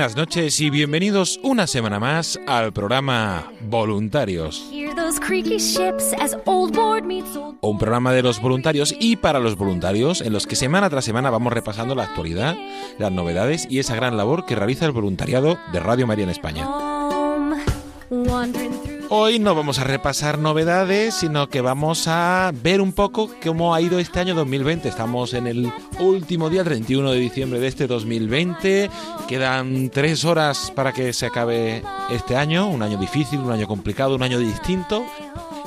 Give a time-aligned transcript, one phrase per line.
[0.00, 4.66] Buenas noches y bienvenidos una semana más al programa Voluntarios.
[7.60, 11.28] Un programa de los voluntarios y para los voluntarios en los que semana tras semana
[11.28, 12.56] vamos repasando la actualidad,
[12.98, 16.66] las novedades y esa gran labor que realiza el voluntariado de Radio María en España.
[19.12, 23.80] Hoy no vamos a repasar novedades, sino que vamos a ver un poco cómo ha
[23.80, 24.88] ido este año 2020.
[24.88, 28.88] Estamos en el último día, 31 de diciembre de este 2020.
[29.26, 34.14] Quedan tres horas para que se acabe este año, un año difícil, un año complicado,
[34.14, 35.04] un año distinto.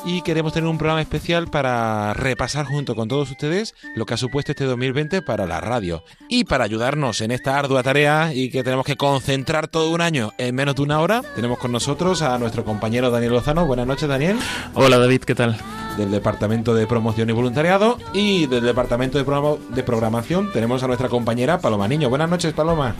[0.06, 4.18] Y queremos tener un programa especial para repasar junto con todos ustedes lo que ha
[4.18, 6.04] supuesto este 2020 para la radio.
[6.28, 10.34] Y para ayudarnos en esta ardua tarea y que tenemos que concentrar todo un año
[10.38, 13.66] en menos de una hora, tenemos con nosotros a nuestro compañero Daniel Lozano.
[13.66, 14.38] Buenas noches, Daniel
[14.74, 15.58] Hola David, ¿qué tal?
[15.98, 20.88] del Departamento de Promoción y Voluntariado y del Departamento de, Programa- de Programación tenemos a
[20.88, 22.10] nuestra compañera Paloma Niño.
[22.10, 22.96] Buenas noches, Paloma.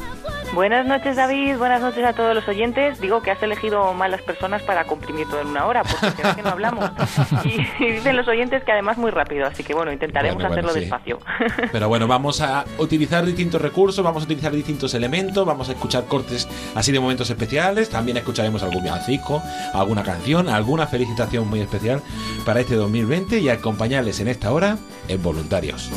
[0.54, 1.58] Buenas noches, David.
[1.58, 3.02] Buenas noches a todos los oyentes.
[3.02, 6.36] Digo que has elegido malas personas para comprimir todo en una hora, porque se ve
[6.36, 6.92] que no hablamos.
[7.44, 10.70] Y, y dicen los oyentes que además muy rápido, así que bueno, intentaremos Bueno, bueno,
[10.70, 10.80] hacerlo sí.
[10.82, 11.20] despacio.
[11.72, 16.06] Pero bueno, vamos a utilizar distintos recursos, vamos a utilizar distintos elementos, vamos a escuchar
[16.06, 19.42] cortes así de momentos especiales, también escucharemos algún villancico,
[19.74, 22.02] alguna canción, alguna felicitación muy especial
[22.46, 24.78] para este 2020 y acompañarles en esta hora
[25.08, 25.90] en Voluntarios.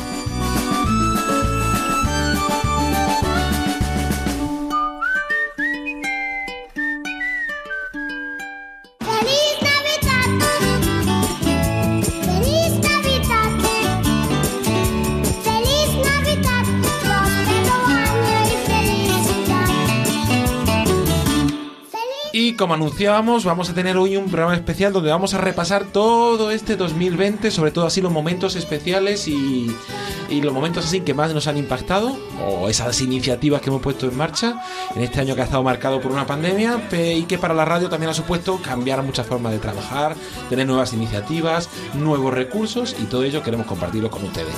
[22.57, 26.75] Como anunciábamos, vamos a tener hoy un programa especial donde vamos a repasar todo este
[26.75, 29.73] 2020, sobre todo así los momentos especiales y,
[30.29, 34.07] y los momentos así que más nos han impactado, o esas iniciativas que hemos puesto
[34.07, 34.61] en marcha
[34.95, 37.89] en este año que ha estado marcado por una pandemia y que para la radio
[37.89, 40.15] también ha supuesto cambiar muchas formas de trabajar,
[40.49, 44.55] tener nuevas iniciativas, nuevos recursos y todo ello queremos compartirlo con ustedes.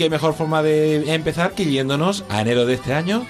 [0.00, 3.26] Qué mejor forma de empezar que yéndonos a enero de este año,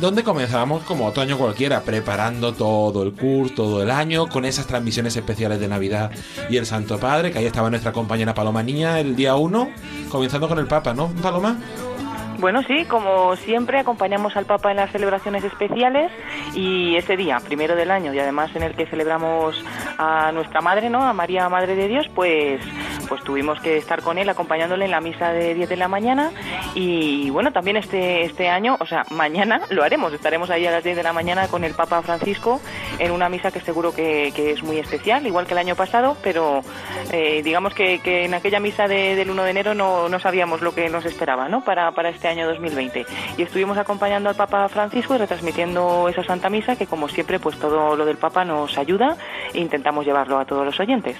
[0.00, 5.16] donde comenzamos como otoño cualquiera, preparando todo el curso, todo el año, con esas transmisiones
[5.16, 6.12] especiales de Navidad
[6.48, 9.68] y el Santo Padre, que ahí estaba nuestra compañera Paloma Niña el día 1,
[10.10, 11.58] comenzando con el Papa, ¿no, Paloma?
[12.42, 16.10] Bueno, sí, como siempre acompañamos al Papa en las celebraciones especiales
[16.56, 19.64] y ese día, primero del año y además en el que celebramos
[19.96, 21.04] a nuestra Madre, ¿no?
[21.04, 22.60] A María Madre de Dios, pues
[23.08, 26.32] pues tuvimos que estar con él acompañándole en la misa de 10 de la mañana
[26.74, 30.82] y bueno, también este este año, o sea, mañana lo haremos, estaremos ahí a las
[30.82, 32.60] 10 de la mañana con el Papa Francisco
[32.98, 36.16] en una misa que seguro que, que es muy especial, igual que el año pasado,
[36.24, 36.62] pero
[37.12, 40.60] eh, digamos que, que en aquella misa de- del 1 de enero no, no sabíamos
[40.60, 41.62] lo que nos esperaba, ¿no?
[41.62, 43.06] Para, para este año 2020.
[43.36, 47.58] Y estuvimos acompañando al Papa Francisco y retransmitiendo esa Santa Misa que como siempre pues
[47.58, 49.16] todo lo del Papa nos ayuda
[49.52, 51.16] e intentamos llevarlo a todos los oyentes.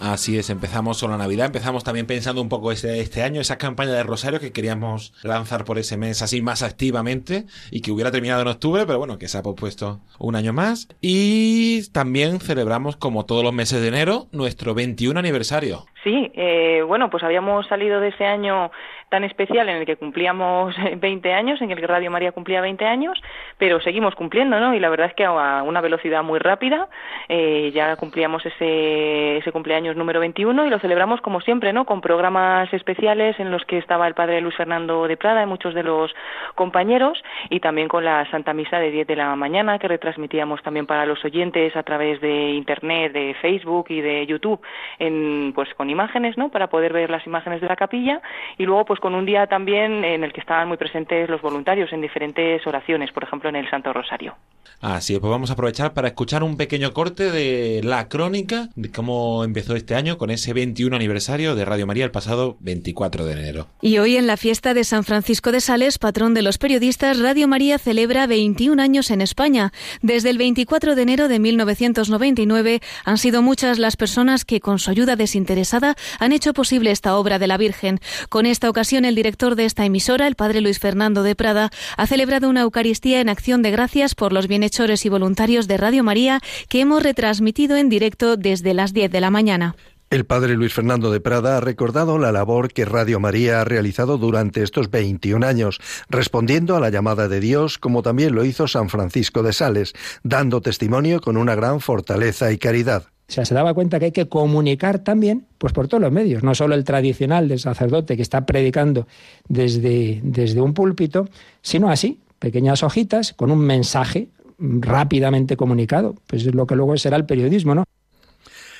[0.00, 3.58] Así es, empezamos con la Navidad, empezamos también pensando un poco este, este año, esa
[3.58, 8.10] campaña de Rosario que queríamos lanzar por ese mes así más activamente y que hubiera
[8.10, 10.88] terminado en octubre, pero bueno, que se ha pospuesto un año más.
[11.02, 15.84] Y también celebramos, como todos los meses de enero, nuestro 21 aniversario.
[16.02, 18.70] Sí, eh, bueno, pues habíamos salido de ese año
[19.10, 22.86] tan especial en el que cumplíamos 20 años, en el que Radio María cumplía 20
[22.86, 23.20] años,
[23.58, 24.72] pero seguimos cumpliendo, ¿no?
[24.74, 26.88] Y la verdad es que a una velocidad muy rápida,
[27.28, 31.84] eh, ya cumplíamos ese, ese cumpleaños número 21 y lo celebramos como siempre, ¿no?
[31.84, 35.74] Con programas especiales en los que estaba el padre Luis Fernando de Prada y muchos
[35.74, 36.14] de los
[36.54, 40.86] compañeros y también con la Santa Misa de 10 de la mañana que retransmitíamos también
[40.86, 44.60] para los oyentes a través de internet, de Facebook y de YouTube,
[44.98, 46.50] en, pues con imágenes, ¿no?
[46.50, 48.22] Para poder ver las imágenes de la capilla
[48.56, 51.92] y luego pues con un día también en el que estaban muy presentes los voluntarios
[51.92, 54.34] en diferentes oraciones, por ejemplo en el Santo Rosario.
[54.80, 58.90] Así es, pues vamos a aprovechar para escuchar un pequeño corte de la crónica de
[58.90, 63.32] cómo empezó este año con ese 21 aniversario de Radio María el pasado 24 de
[63.32, 63.66] enero.
[63.82, 67.46] Y hoy en la fiesta de San Francisco de Sales, patrón de los periodistas, Radio
[67.46, 69.70] María celebra 21 años en España.
[70.00, 74.90] Desde el 24 de enero de 1999 han sido muchas las personas que con su
[74.90, 78.00] ayuda desinteresada han hecho posible esta obra de la Virgen.
[78.30, 82.06] Con esta ocasión el director de esta emisora, el padre Luis Fernando de Prada, ha
[82.06, 86.40] celebrado una Eucaristía en acción de gracias por los bienhechores y voluntarios de Radio María
[86.68, 89.76] que hemos retransmitido en directo desde las 10 de la mañana.
[90.10, 94.18] El padre Luis Fernando de Prada ha recordado la labor que Radio María ha realizado
[94.18, 95.78] durante estos 21 años,
[96.08, 99.92] respondiendo a la llamada de Dios, como también lo hizo San Francisco de Sales,
[100.24, 103.04] dando testimonio con una gran fortaleza y caridad.
[103.30, 106.42] O sea, se daba cuenta que hay que comunicar también, pues por todos los medios,
[106.42, 109.06] no solo el tradicional del sacerdote que está predicando
[109.48, 111.28] desde, desde un púlpito,
[111.62, 116.16] sino así, pequeñas hojitas con un mensaje rápidamente comunicado.
[116.26, 117.84] Pues es lo que luego será el periodismo, ¿no?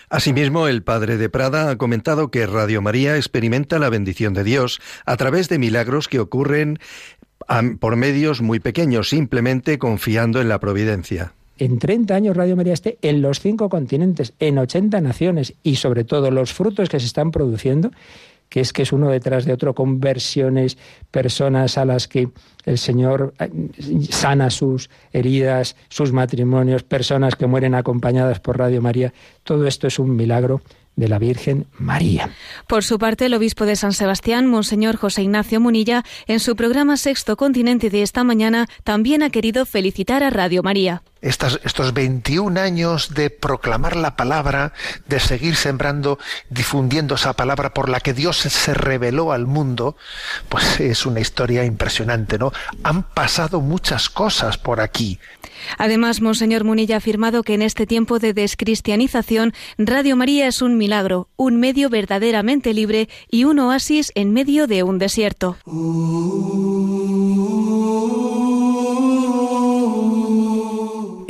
[0.09, 4.81] Asimismo, el padre de Prada ha comentado que Radio María experimenta la bendición de Dios
[5.07, 6.81] a través de milagros que ocurren
[7.79, 11.35] por medios muy pequeños, simplemente confiando en la providencia.
[11.61, 16.05] En 30 años Radio María esté en los cinco continentes, en 80 naciones y sobre
[16.05, 17.91] todo los frutos que se están produciendo
[18.49, 20.77] que es que es uno detrás de otro, conversiones,
[21.11, 22.31] personas a las que
[22.65, 23.51] el Señor eh,
[24.11, 29.13] sana sus heridas, sus matrimonios, personas que mueren acompañadas por Radio María.
[29.45, 30.63] Todo esto es un milagro
[30.97, 32.31] de la Virgen María.
[32.67, 36.97] Por su parte, el obispo de San Sebastián, Monseñor José Ignacio Munilla, en su programa
[36.97, 41.03] Sexto Continente de esta mañana, también ha querido felicitar a Radio María.
[41.23, 44.73] Estas, estos 21 años de proclamar la palabra,
[45.07, 46.19] de seguir sembrando,
[46.49, 49.97] difundiendo esa palabra por la que Dios se reveló al mundo,
[50.49, 52.50] pues es una historia impresionante, ¿no?
[52.83, 55.19] Han pasado muchas cosas por aquí.
[55.79, 60.77] Además, Monseñor Munilla ha afirmado que en este tiempo de descristianización, Radio María es un
[60.77, 65.57] milagro, un medio verdaderamente libre y un oasis en medio de un desierto.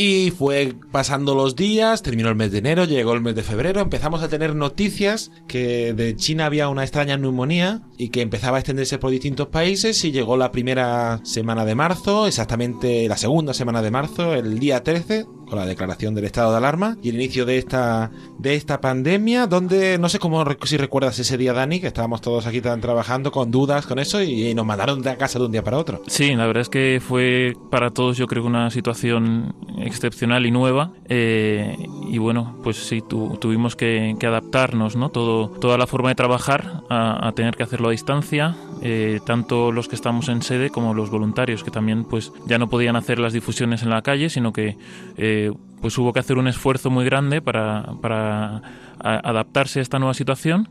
[0.02, 3.82] Y fue pasando los días, terminó el mes de enero, llegó el mes de febrero,
[3.82, 8.60] empezamos a tener noticias que de China había una extraña neumonía y que empezaba a
[8.60, 13.82] extenderse por distintos países y llegó la primera semana de marzo, exactamente la segunda semana
[13.82, 17.44] de marzo, el día 13, con la declaración del estado de alarma y el inicio
[17.44, 21.88] de esta de esta pandemia, donde no sé cómo si recuerdas ese día Dani, que
[21.88, 25.38] estábamos todos aquí tan trabajando con dudas con eso y, y nos mandaron de casa
[25.38, 26.02] de un día para otro.
[26.06, 29.54] Sí, la verdad es que fue para todos yo creo una situación
[29.90, 31.76] excepcional y nueva eh,
[32.08, 36.82] y bueno pues sí tu, tuvimos que, adaptarnos no todo toda la forma de trabajar
[36.88, 41.10] a, tener que hacerlo a distancia eh, tanto los que estamos en sede como los
[41.10, 44.76] voluntarios que también pues ya no podían hacer las difusiones en la calle sino que
[45.16, 48.62] eh, pues hubo que hacer un esfuerzo muy grande para, para
[48.98, 50.68] adaptarse a esta nueva situación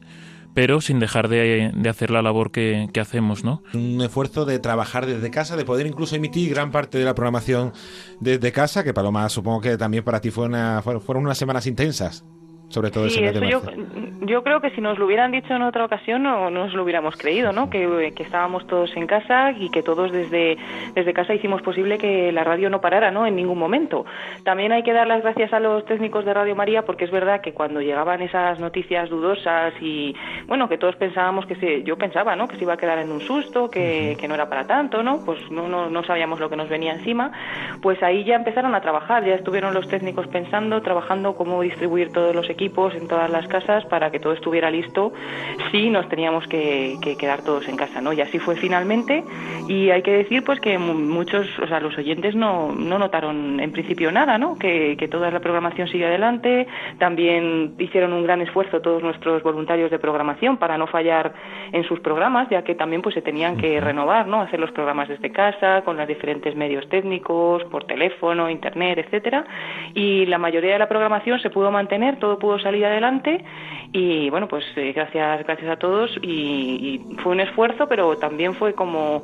[0.54, 3.62] pero sin dejar de, de hacer la labor que, que, hacemos, ¿no?
[3.74, 7.74] Un esfuerzo de trabajar desde casa, de poder incluso emitir gran parte de la programación
[8.20, 12.24] desde casa, que Paloma supongo que también para ti fue una, fueron unas semanas intensas
[12.70, 13.82] sobre todo sí, ese mes de yo, marzo.
[14.22, 16.84] Yo creo que si nos lo hubieran dicho en otra ocasión no, no nos lo
[16.84, 17.70] hubiéramos creído, ¿no?
[17.70, 20.58] Que, que, estábamos todos en casa y que todos desde,
[20.94, 23.26] desde casa hicimos posible que la radio no parara, ¿no?
[23.26, 24.06] En ningún momento.
[24.44, 27.42] También hay que dar las gracias a los técnicos de Radio María porque es verdad
[27.42, 32.36] que cuando llegaban esas noticias dudosas y, bueno, que todos pensábamos que se, yo pensaba,
[32.36, 32.48] ¿no?
[32.48, 35.26] Que se iba a quedar en un susto, que, que no era para tanto, ¿no?
[35.26, 37.32] Pues no, no, no sabíamos lo que nos venía encima.
[37.82, 42.36] Pues ahí ya empezaron a trabajar, ya estuvieron los técnicos pensando, trabajando cómo distribuir todos
[42.36, 45.14] los equipos equipos en todas las casas para que todo estuviera listo
[45.72, 48.14] si nos teníamos que, que, quedar todos en casa, ¿no?
[48.14, 49.24] Y así fue finalmente
[49.68, 53.72] y hay que decir pues que muchos, o sea, los oyentes no, no notaron en
[53.72, 54.58] principio nada, ¿no?
[54.58, 59.92] Que, que toda la programación sigue adelante, también hicieron un gran esfuerzo todos nuestros voluntarios
[59.92, 61.34] de programación para no fallar
[61.72, 64.42] en sus programas, ya que también pues se tenían que renovar, ¿no?
[64.42, 69.46] Hacer los programas desde casa, con los diferentes medios técnicos, por teléfono, internet, etcétera,
[69.94, 73.44] y la mayoría de la programación se pudo mantener, todo pudo salir adelante
[73.92, 73.99] Y
[74.30, 78.74] bueno, pues eh, gracias, gracias a todos y, y fue un esfuerzo, pero también fue
[78.74, 79.24] como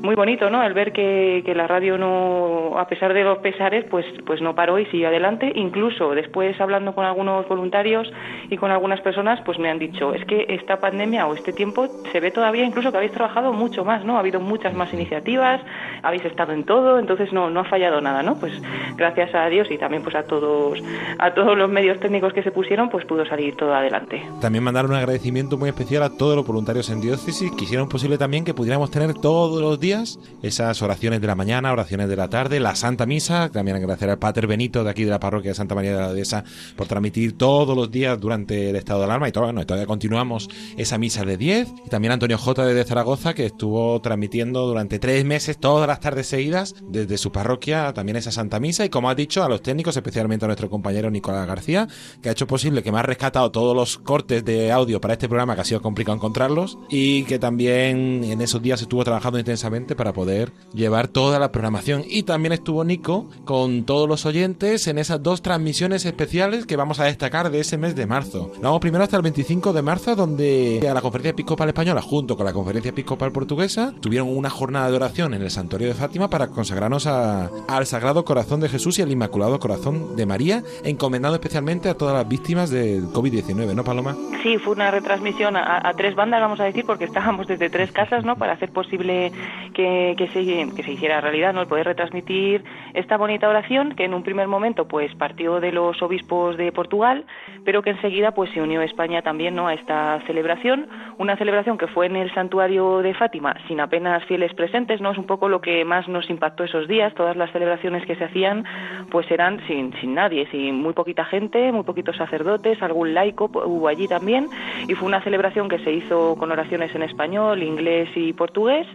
[0.00, 0.62] muy bonito, ¿no?
[0.62, 4.54] El ver que, que, la radio no, a pesar de los pesares, pues, pues no
[4.54, 5.52] paró y siguió adelante.
[5.54, 8.10] Incluso después hablando con algunos voluntarios
[8.50, 11.86] y con algunas personas, pues me han dicho, es que esta pandemia o este tiempo
[12.12, 14.16] se ve todavía incluso que habéis trabajado mucho más, ¿no?
[14.16, 15.60] Ha habido muchas más iniciativas,
[16.02, 18.38] habéis estado en todo, entonces no, no ha fallado nada, ¿no?
[18.38, 18.52] Pues
[18.96, 20.82] gracias a Dios y también pues a todos,
[21.18, 24.22] a todos los medios técnicos que se pusieron, pues pudo salir todo adelante.
[24.40, 28.18] También mandar un agradecimiento muy especial a todos los voluntarios en diócesis que hicieron posible
[28.18, 32.28] también que pudiéramos tener todos los días esas oraciones de la mañana, oraciones de la
[32.30, 35.54] tarde, la Santa Misa, también agradecer al Pater Benito de aquí de la parroquia de
[35.54, 36.42] Santa María de la Dehesa
[36.74, 39.28] por transmitir todos los días durante el estado de alarma.
[39.28, 40.48] Y todo, bueno, todavía continuamos
[40.78, 45.22] esa misa de 10 y también Antonio J de Zaragoza que estuvo transmitiendo durante tres
[45.26, 48.86] meses todas las tardes seguidas desde su parroquia también esa Santa Misa.
[48.86, 51.88] Y como ha dicho a los técnicos, especialmente a nuestro compañero Nicolás García,
[52.22, 55.28] que ha hecho posible que me ha rescatado todos los cortes de audio para este
[55.28, 59.63] programa que ha sido complicado encontrarlos y que también en esos días estuvo trabajando intensamente
[59.96, 62.04] para poder llevar toda la programación.
[62.06, 67.00] Y también estuvo Nico con todos los oyentes en esas dos transmisiones especiales que vamos
[67.00, 68.52] a destacar de ese mes de marzo.
[68.60, 72.44] Vamos primero hasta el 25 de marzo, donde a la Conferencia Episcopal Española, junto con
[72.44, 76.48] la Conferencia Episcopal Portuguesa, tuvieron una jornada de oración en el Santuario de Fátima para
[76.48, 81.88] consagrarnos a, al Sagrado Corazón de Jesús y al Inmaculado Corazón de María, encomendando especialmente
[81.88, 84.14] a todas las víctimas del COVID-19, ¿no, Paloma?
[84.42, 87.90] Sí, fue una retransmisión a, a, tres bandas, vamos a decir, porque estábamos desde tres
[87.92, 88.36] casas, ¿no?
[88.36, 89.32] Para hacer posible
[89.74, 91.60] que, se, que se hiciera realidad, ¿no?
[91.60, 96.00] El poder retransmitir esta bonita oración que en un primer momento pues partió de los
[96.02, 97.24] obispos de Portugal,
[97.64, 99.66] pero que enseguida pues se unió España también, ¿no?
[99.66, 104.54] A esta celebración, una celebración que fue en el santuario de Fátima sin apenas fieles
[104.54, 105.10] presentes, ¿no?
[105.10, 108.24] Es un poco lo que más nos impactó esos días, todas las celebraciones que se
[108.24, 108.64] hacían
[109.10, 113.88] pues eran sin, sin nadie, sin muy poquita gente, muy poquitos sacerdotes, algún laico hubo
[113.88, 114.48] allí también
[114.88, 118.86] y fue una celebración que se hizo con oraciones en español, inglés y portugués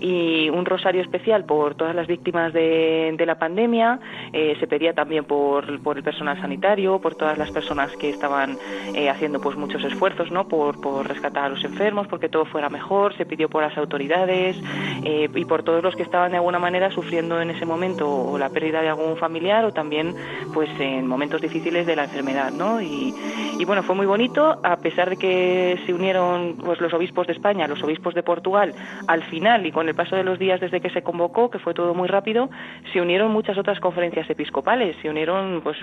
[0.00, 4.00] y un rosario especial por todas las víctimas de, de la pandemia.
[4.32, 8.56] Eh, se pedía también por, por, el personal sanitario, por todas las personas que estaban
[8.94, 10.48] eh, haciendo pues muchos esfuerzos ¿no?
[10.48, 13.16] por, por, rescatar a los enfermos, porque todo fuera mejor.
[13.16, 14.56] Se pidió por las autoridades
[15.04, 18.38] eh, y por todos los que estaban de alguna manera sufriendo en ese momento o
[18.38, 20.14] la pérdida de algún familiar o también
[20.54, 22.52] pues en momentos difíciles de la enfermedad.
[22.52, 22.80] ¿no?
[22.80, 23.14] Y,
[23.58, 27.34] y bueno, fue muy bonito, a pesar de que se unieron pues, los obispos de
[27.34, 28.74] España, los obispos de Portugal,
[29.06, 31.74] al final y con el paso de los días desde que se convocó, que fue
[31.74, 32.48] todo muy rápido,
[32.92, 34.96] se unieron muchas otras conferencias episcopales.
[35.02, 35.76] Se unieron, pues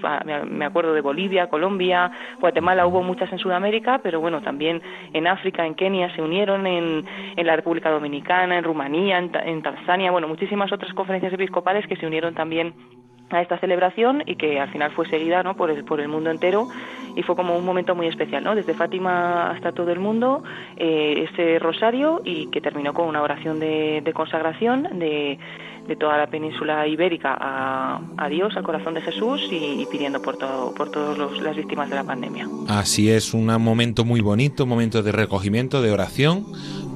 [0.49, 4.81] me acuerdo de Bolivia, Colombia, Guatemala, hubo muchas en Sudamérica, pero bueno, también
[5.13, 9.61] en África, en Kenia, se unieron en, en la República Dominicana, en Rumanía, en, en
[9.61, 12.73] Tanzania, bueno, muchísimas otras conferencias episcopales que se unieron también
[13.29, 15.55] a esta celebración y que al final fue seguida ¿no?
[15.55, 16.67] por, el, por el mundo entero
[17.15, 18.55] y fue como un momento muy especial, ¿no?
[18.55, 20.43] desde Fátima hasta todo el mundo,
[20.77, 25.39] eh, ese rosario y que terminó con una oración de, de consagración de,
[25.87, 30.21] de, toda la península ibérica a, a, Dios, al corazón de Jesús y, y pidiendo
[30.21, 32.47] por, todo, por todas las víctimas de la pandemia.
[32.67, 36.45] Así es, un momento muy bonito, un momento de recogimiento, de oración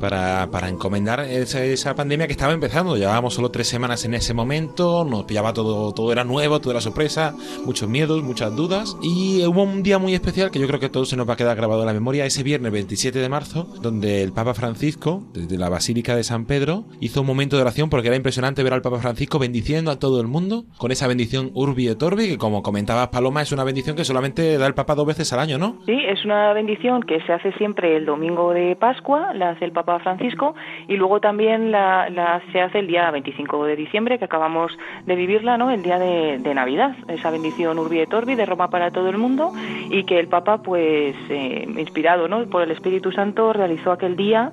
[0.01, 2.98] para, para encomendar esa, esa, pandemia que estaba empezando.
[2.98, 6.81] Llevábamos solo tres semanas en ese momento, nos pillaba todo, todo era nuevo, todo era
[6.81, 8.98] sorpresa, muchos miedos, muchas dudas.
[9.01, 11.36] Y hubo un día muy especial que yo creo que a todos se nos va
[11.36, 15.24] a quedar grabado en la memoria, ese viernes 27 de marzo, donde el Papa Francisco,
[15.33, 18.74] desde la Basílica de San Pedro, hizo un momento de oración porque era impresionante ver
[18.74, 22.38] al Papa Francisco bendiciendo a todo el mundo con esa bendición Urbi et Orbi, que
[22.38, 25.57] como comentabas Paloma, es una bendición que solamente da el Papa dos veces al año,
[25.57, 25.77] ¿no?
[25.85, 29.71] Sí, es una bendición que se hace siempre el domingo de Pascua, la hace el
[29.71, 30.55] Papa Francisco
[30.88, 35.15] y luego también la, la, se hace el día 25 de diciembre que acabamos de
[35.15, 35.71] vivirla, ¿no?
[35.71, 39.17] El día de, de Navidad, esa bendición Urbi et Orbi de Roma para todo el
[39.17, 39.51] mundo
[39.89, 42.45] y que el Papa pues eh, inspirado, ¿no?
[42.50, 44.51] por el Espíritu Santo realizó aquel día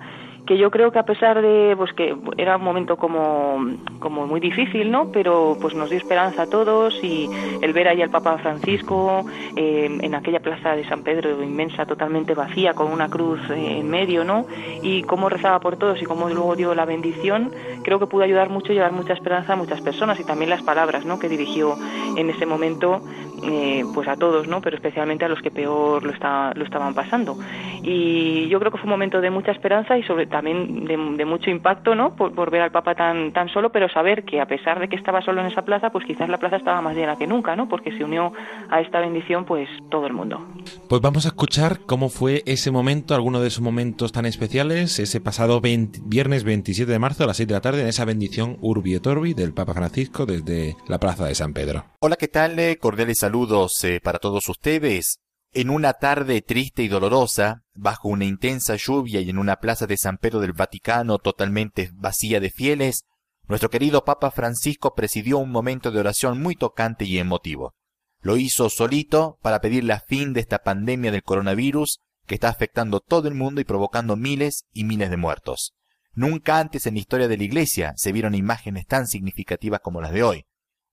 [0.49, 3.59] que yo creo que a pesar de pues que era un momento como,
[3.99, 5.13] como muy difícil, ¿no?
[5.13, 7.29] Pero pues nos dio esperanza a todos y
[7.61, 9.27] el ver ahí al Papa Francisco
[9.57, 13.91] eh, en aquella plaza de San Pedro inmensa, totalmente vacía, con una cruz eh, en
[13.91, 14.47] medio, ¿no?
[14.81, 17.53] Y cómo rezaba por todos y cómo luego dio la bendición,
[17.83, 21.05] creo que pudo ayudar mucho llevar mucha esperanza a muchas personas y también las palabras,
[21.05, 21.19] ¿no?
[21.19, 21.77] Que dirigió
[22.17, 23.03] en ese momento
[23.43, 24.61] eh, pues a todos, ¿no?
[24.61, 27.39] Pero especialmente a los que peor lo, está, lo estaban pasando.
[27.83, 31.25] Y yo creo que fue un momento de mucha esperanza y sobre también de, de
[31.25, 32.15] mucho impacto, ¿no?
[32.15, 34.97] Por, por, ver al Papa tan, tan solo, pero saber que a pesar de que
[34.97, 37.69] estaba solo en esa plaza, pues quizás la plaza estaba más llena que nunca, ¿no?
[37.69, 38.33] Porque se unió
[38.71, 40.41] a esta bendición, pues todo el mundo.
[40.89, 45.21] Pues vamos a escuchar cómo fue ese momento, alguno de esos momentos tan especiales, ese
[45.21, 48.57] pasado 20, viernes 27 de marzo a las 6 de la tarde, en esa bendición
[48.61, 51.85] Urbi et Orbi del Papa Francisco desde la plaza de San Pedro.
[52.01, 52.59] Hola, ¿qué tal?
[52.81, 55.21] Cordiales saludos eh, para todos ustedes.
[55.53, 59.99] En una tarde triste y dolorosa, bajo una intensa lluvia y en una plaza de
[59.99, 63.05] San Pedro del Vaticano totalmente vacía de fieles,
[63.47, 67.75] nuestro querido Papa Francisco presidió un momento de oración muy tocante y emotivo.
[68.23, 73.01] Lo hizo solito para pedir la fin de esta pandemia del coronavirus que está afectando
[73.01, 75.75] todo el mundo y provocando miles y miles de muertos.
[76.15, 80.13] Nunca antes en la historia de la Iglesia se vieron imágenes tan significativas como las
[80.13, 80.47] de hoy.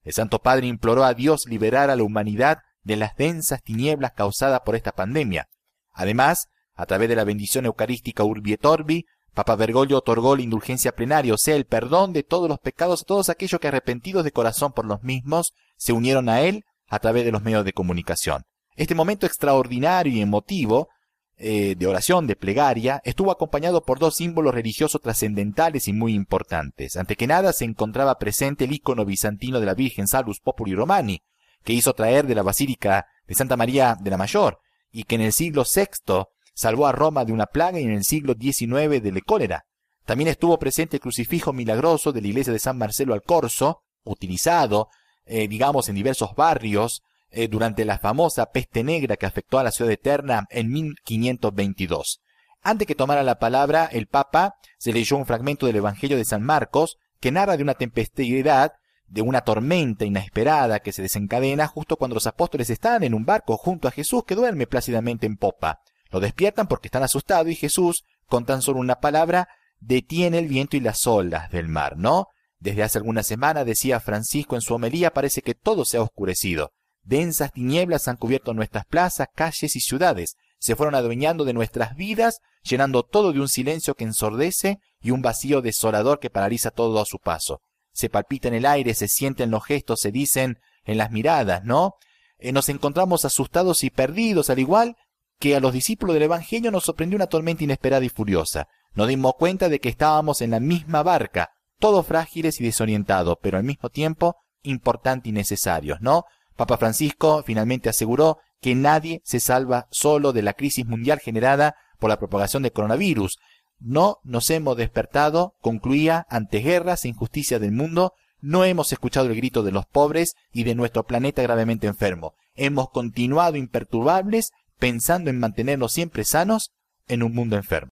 [0.06, 4.62] El Santo Padre imploró a Dios liberar a la humanidad de las densas tinieblas causadas
[4.64, 5.50] por esta pandemia.
[5.92, 10.96] Además, a través de la bendición eucarística Urbi et Orbi, Papa Bergoglio otorgó la indulgencia
[10.96, 14.32] plenaria, o sea, el perdón de todos los pecados a todos aquellos que arrepentidos de
[14.32, 18.44] corazón por los mismos se unieron a él a través de los medios de comunicación.
[18.76, 20.90] Este momento extraordinario y emotivo
[21.38, 26.96] eh, de oración, de plegaria, estuvo acompañado por dos símbolos religiosos trascendentales y muy importantes.
[26.96, 31.22] Ante que nada se encontraba presente el icono bizantino de la Virgen Salus Populi Romani,
[31.64, 34.60] que hizo traer de la Basílica de Santa María de la Mayor,
[34.92, 36.24] y que en el siglo VI
[36.54, 39.66] salvó a Roma de una plaga y en el siglo XIX de la cólera.
[40.06, 44.88] También estuvo presente el crucifijo milagroso de la iglesia de San Marcelo al Corso, utilizado,
[45.26, 47.02] eh, digamos, en diversos barrios,
[47.32, 52.22] eh, durante la famosa peste negra que afectó a la ciudad eterna en 1522.
[52.62, 56.42] Antes que tomara la palabra, el Papa se leyó un fragmento del Evangelio de San
[56.42, 58.72] Marcos que narra de una tempestad,
[59.08, 63.58] de una tormenta inesperada que se desencadena justo cuando los apóstoles están en un barco
[63.58, 65.82] junto a Jesús que duerme plácidamente en popa.
[66.10, 69.48] Lo despiertan porque están asustados y Jesús, con tan solo una palabra,
[69.80, 72.28] detiene el viento y las olas del mar, ¿no?
[72.60, 76.72] Desde hace algunas semanas, decía Francisco en su homelía, parece que todo se ha oscurecido.
[77.06, 80.36] Densas tinieblas han cubierto nuestras plazas, calles y ciudades,
[80.66, 85.22] se fueron adueñando de nuestras vidas, llenando todo de un silencio que ensordece y un
[85.22, 87.62] vacío desolador que paraliza todo a su paso.
[87.94, 91.94] Se palpita en el aire, se sienten los gestos, se dicen en las miradas, ¿no?
[92.40, 94.96] Eh, nos encontramos asustados y perdidos, al igual
[95.40, 98.68] que a los discípulos del Evangelio nos sorprendió una tormenta inesperada y furiosa.
[98.94, 103.60] Nos dimos cuenta de que estábamos en la misma barca, todos frágiles y desorientados, pero
[103.60, 106.24] al mismo tiempo importantes y necesarios, ¿no?
[106.56, 112.10] Papa Francisco finalmente aseguró que nadie se salva solo de la crisis mundial generada por
[112.10, 113.38] la propagación del coronavirus.
[113.80, 119.36] No nos hemos despertado, concluía, ante guerras e injusticias del mundo, no hemos escuchado el
[119.36, 122.34] grito de los pobres y de nuestro planeta gravemente enfermo.
[122.54, 126.72] Hemos continuado imperturbables pensando en mantenernos siempre sanos
[127.08, 127.90] en un mundo enfermo.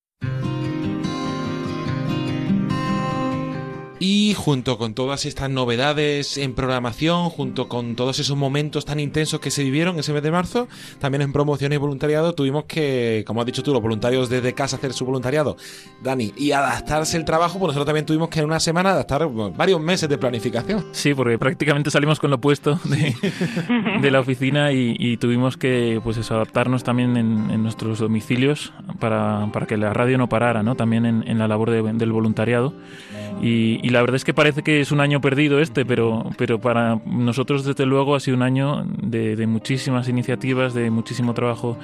[4.06, 9.40] Y junto con todas estas novedades en programación, junto con todos esos momentos tan intensos
[9.40, 10.68] que se vivieron ese mes de marzo,
[11.00, 14.76] también en promoción y voluntariado tuvimos que, como has dicho tú, los voluntarios desde casa
[14.76, 15.56] hacer su voluntariado,
[16.02, 19.80] Dani, y adaptarse el trabajo, pues nosotros también tuvimos que en una semana adaptar varios
[19.80, 20.84] meses de planificación.
[20.92, 23.16] Sí, porque prácticamente salimos con lo opuesto de,
[24.02, 28.74] de la oficina y, y, tuvimos que pues eso, adaptarnos también en, en nuestros domicilios
[29.00, 30.76] para, para, que la radio no parara, ¿no?
[30.76, 32.74] También en, en la labor de, del voluntariado.
[33.42, 36.60] Y, y, la verdad es que parece que es un año perdido este, pero, pero
[36.60, 41.78] para nosotros desde luego ha sido un año de, de muchísimas iniciativas, de muchísimo trabajo,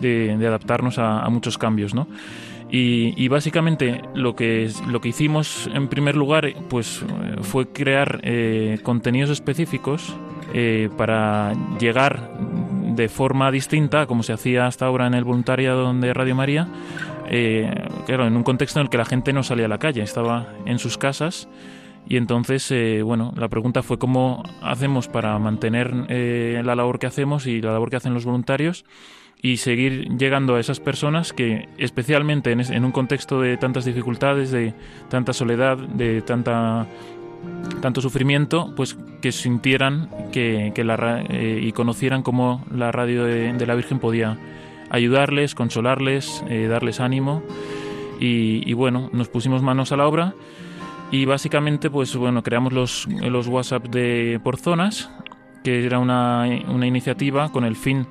[0.00, 2.08] de, de adaptarnos a, a, muchos cambios, ¿no?
[2.70, 7.04] Y, y, básicamente lo que, lo que hicimos en primer lugar pues,
[7.42, 10.16] fue crear eh, contenidos específicos
[10.54, 12.30] eh, para llegar
[12.94, 16.68] de forma distinta, como se hacía hasta ahora en el voluntariado de Radio María,
[17.30, 17.72] eh,
[18.06, 20.48] claro, en un contexto en el que la gente no salía a la calle, estaba
[20.66, 21.48] en sus casas.
[22.08, 27.06] Y entonces, eh, bueno, la pregunta fue cómo hacemos para mantener eh, la labor que
[27.06, 28.84] hacemos y la labor que hacen los voluntarios
[29.42, 34.74] y seguir llegando a esas personas que, especialmente en, un contexto de tantas dificultades, de
[35.08, 36.86] tanta soledad, de tanta
[37.80, 43.66] tanto sufrimiento, pues que sintieran que, que la, eh, y conocieran cómo la radio de
[43.66, 44.36] la Virgen podía
[44.90, 47.42] ayudarles, consolarles, eh, darles ánimo.
[48.18, 50.34] Y, y, bueno, nos pusimos manos a la obra
[51.10, 55.10] y básicamente pues bueno, creamos los, los WhatsApp de por zonas,
[55.64, 58.06] que era una, una iniciativa con el fin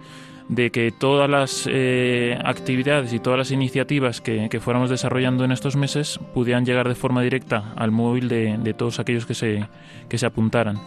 [0.49, 5.51] de que todas las eh, actividades y todas las iniciativas que, que, fuéramos desarrollando en
[5.51, 9.67] estos meses pudieran llegar de forma directa al móvil de, de todos aquellos que se,
[10.09, 10.79] que se apuntaran.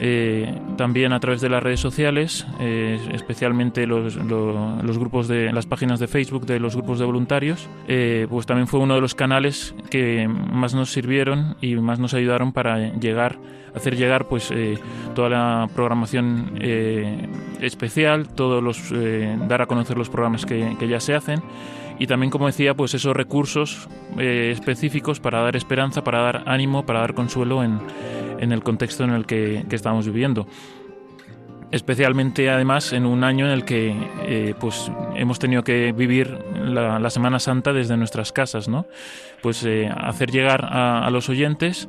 [0.00, 5.52] Eh, también a través de las redes sociales, eh, especialmente los, los, los, grupos de
[5.52, 9.00] las páginas de Facebook de los grupos de voluntarios, eh, pues también fue uno de
[9.00, 13.38] los canales que más nos sirvieron y más nos ayudaron para llegar,
[13.74, 14.52] hacer llegar pues
[15.16, 16.52] toda la programación
[17.60, 18.92] especial, todos los
[19.48, 21.42] dar a conocer los programas que, que ya se hacen
[21.98, 26.86] y también, como decía, pues esos recursos eh, específicos para dar esperanza, para dar ánimo,
[26.86, 27.80] para dar consuelo en,
[28.38, 30.46] en el contexto en el que, estamos viviendo.
[31.70, 37.10] especialmente además en un año en el que eh, pues hemos tenido que vivir la,
[37.10, 38.86] Semana Santa desde nuestras casas, ¿no?
[39.42, 41.88] Pues eh, hacer llegar a, a los oyentes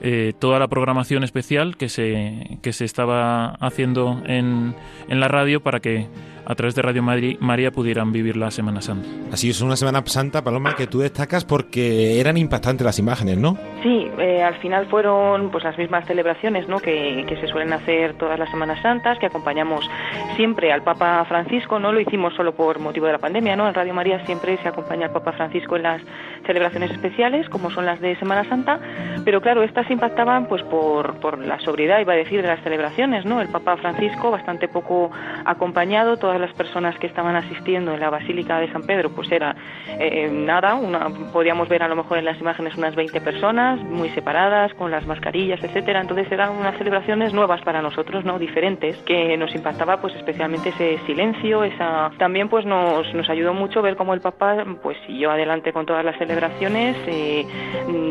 [0.00, 4.76] eh, toda la programación especial que se, que se estaba haciendo en,
[5.08, 6.06] en la radio para que
[6.48, 9.06] a través de Radio María pudieran vivir la Semana Santa.
[9.30, 13.58] Así es una Semana Santa, Paloma, que tú destacas porque eran impactantes las imágenes, ¿no?
[13.82, 16.78] Sí, eh, al final fueron pues las mismas celebraciones ¿no?
[16.78, 19.88] que, que, se suelen hacer todas las Semanas Santas, que acompañamos
[20.36, 23.68] siempre al Papa Francisco, no lo hicimos solo por motivo de la pandemia, ¿no?
[23.68, 26.02] En Radio María siempre se acompaña al Papa Francisco en las
[26.46, 28.80] celebraciones especiales, como son las de Semana Santa,
[29.24, 33.26] pero claro, estas impactaban pues por, por la sobriedad, iba a decir, de las celebraciones,
[33.26, 33.42] ¿no?
[33.42, 35.10] El Papa Francisco bastante poco
[35.44, 39.56] acompañado, todas las personas que estaban asistiendo en la Basílica de San Pedro, pues era
[39.98, 44.08] eh, nada, una, podíamos ver a lo mejor en las imágenes unas 20 personas, muy
[44.10, 46.00] separadas, con las mascarillas, etcétera.
[46.00, 50.98] Entonces eran unas celebraciones nuevas para nosotros, no diferentes, que nos impactaba pues especialmente ese
[51.06, 55.72] silencio, esa también pues nos, nos ayudó mucho ver cómo el Papa pues siguió adelante
[55.72, 56.96] con todas las celebraciones.
[57.06, 57.46] Eh,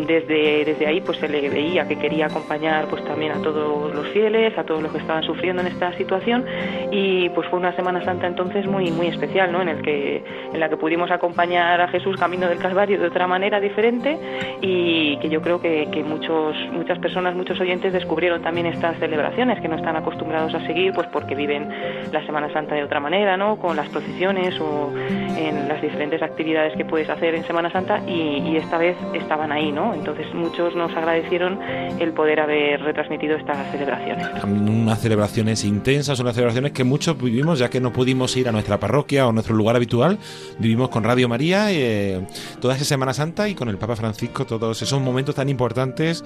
[0.07, 4.07] desde, desde ahí pues se le veía que quería acompañar pues también a todos los
[4.09, 6.45] fieles, a todos los que estaban sufriendo en esta situación
[6.91, 9.61] y pues fue una Semana Santa entonces muy muy especial, ¿no?
[9.61, 13.27] En el que en la que pudimos acompañar a Jesús camino del Calvario de otra
[13.27, 14.17] manera diferente
[14.61, 19.61] y que yo creo que, que muchos muchas personas, muchos oyentes descubrieron también estas celebraciones
[19.61, 21.69] que no están acostumbrados a seguir, pues porque viven
[22.11, 23.57] la Semana Santa de otra manera, ¿no?
[23.57, 24.91] Con las procesiones o
[25.37, 29.51] en las diferentes actividades que puedes hacer en Semana Santa y, y esta vez estaban
[29.51, 29.93] ahí, ¿no?
[29.93, 31.59] Entonces muchos nos agradecieron
[31.99, 34.27] el poder haber retransmitido estas celebraciones.
[34.43, 38.79] Unas celebraciones intensas, unas celebraciones que muchos vivimos ya que no pudimos ir a nuestra
[38.79, 40.17] parroquia o nuestro lugar habitual,
[40.59, 42.25] vivimos con Radio María eh,
[42.61, 46.23] toda esa Semana Santa y con el Papa Francisco todos esos momentos tan importantes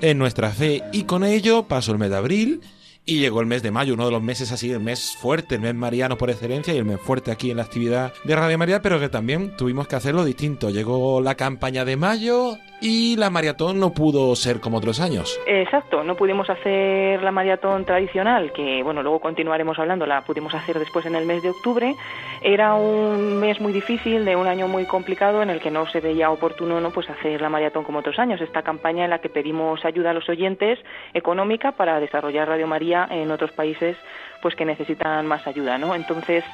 [0.00, 0.82] en nuestra fe.
[0.92, 2.60] Y con ello pasó el mes de abril
[3.06, 5.60] y llegó el mes de mayo, uno de los meses así, el mes fuerte, el
[5.60, 8.80] mes mariano por excelencia y el mes fuerte aquí en la actividad de Radio María,
[8.80, 10.70] pero que también tuvimos que hacerlo distinto.
[10.70, 15.40] Llegó la campaña de mayo y la maratón no pudo ser como otros años.
[15.46, 20.78] Exacto, no pudimos hacer la maratón tradicional, que bueno, luego continuaremos hablando, la pudimos hacer
[20.78, 21.94] después en el mes de octubre.
[22.42, 26.00] Era un mes muy difícil, de un año muy complicado en el que no se
[26.00, 28.42] veía oportuno no pues hacer la maratón como otros años.
[28.42, 30.78] Esta campaña en la que pedimos ayuda a los oyentes
[31.14, 33.96] económica para desarrollar Radio María en otros países
[34.42, 35.94] pues que necesitan más ayuda, ¿no?
[35.94, 36.44] Entonces,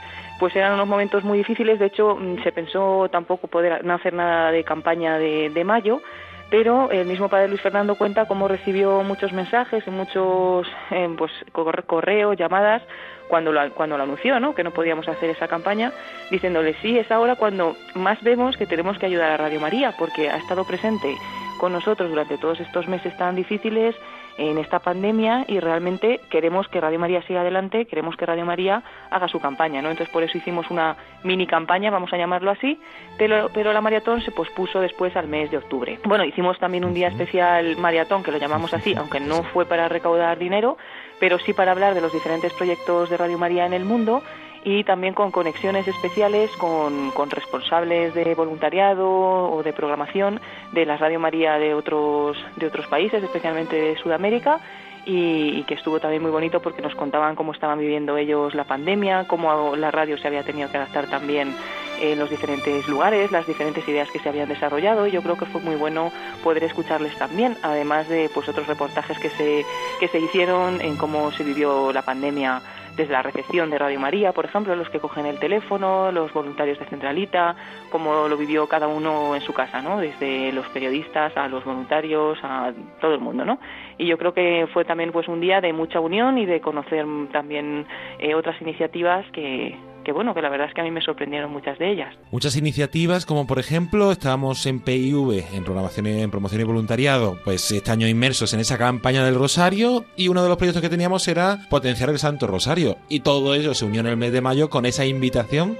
[0.41, 4.51] pues eran unos momentos muy difíciles, de hecho se pensó tampoco poder no hacer nada
[4.51, 6.01] de campaña de, de mayo,
[6.51, 11.31] pero el mismo padre Luis Fernando cuenta cómo recibió muchos mensajes y muchos eh, pues
[11.87, 12.83] correos, llamadas
[13.29, 14.55] cuando lo, cuando lo anunció, ¿no?
[14.55, 15.93] que no podíamos hacer esa campaña,
[16.31, 20.29] diciéndole sí, es ahora cuando más vemos que tenemos que ayudar a Radio María, porque
[20.29, 21.17] ha estado presente
[21.59, 23.95] con nosotros durante todos estos meses tan difíciles
[24.39, 28.83] en esta pandemia y realmente queremos que Radio María siga adelante, queremos que Radio María
[29.11, 29.91] haga su campaña, ¿no?
[29.91, 32.81] Entonces por eso hicimos una mini campaña, vamos a llamarlo así,
[33.19, 35.99] pero, pero la maratón se pospuso después al mes de octubre.
[36.05, 39.89] Bueno, hicimos también un día especial maratón, que lo llamamos así, aunque no fue para
[39.89, 40.77] recaudar dinero,
[41.19, 44.23] pero sí para hablar de los diferentes proyectos de Radio María en el mundo
[44.65, 50.41] y también con conexiones especiales con, con, responsables de voluntariado o de programación
[50.73, 54.61] de la Radio María de otros, de otros países, especialmente de Sudamérica,
[55.07, 58.65] y, y, que estuvo también muy bonito porque nos contaban cómo estaban viviendo ellos la
[58.65, 61.55] pandemia, cómo la radio se había tenido que adaptar también
[62.01, 65.47] en los diferentes lugares, las diferentes ideas que se habían desarrollado y yo creo que
[65.47, 69.65] fue muy bueno poder escucharles también, además de pues otros reportajes que se,
[70.01, 72.63] que se hicieron en cómo se vivió la pandemia
[73.01, 76.79] desde la recepción de Radio María, por ejemplo, los que cogen el teléfono, los voluntarios
[76.79, 77.57] de Centralita,
[77.91, 79.99] cómo lo vivió cada uno en su casa, ¿no?
[79.99, 83.59] Desde los periodistas a los voluntarios, a todo el mundo, ¿no?
[83.97, 87.07] Y yo creo que fue también pues un día de mucha unión y de conocer
[87.33, 87.87] también
[88.19, 91.53] eh, otras iniciativas que, que bueno, que la verdad es que a mí me sorprendieron
[91.53, 92.15] muchas de ellas.
[92.31, 97.71] Muchas iniciativas, como por ejemplo, estábamos en PIV, en programación en promoción y voluntariado, pues
[97.71, 101.27] este año inmersos en esa campaña del Rosario, y uno de los proyectos que teníamos
[101.29, 102.97] era potenciar el Santo Rosario.
[103.09, 105.77] Y todo ello se unió en el mes de mayo con esa invitación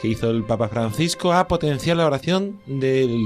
[0.00, 3.24] que hizo el Papa Francisco a potenciar la oración del,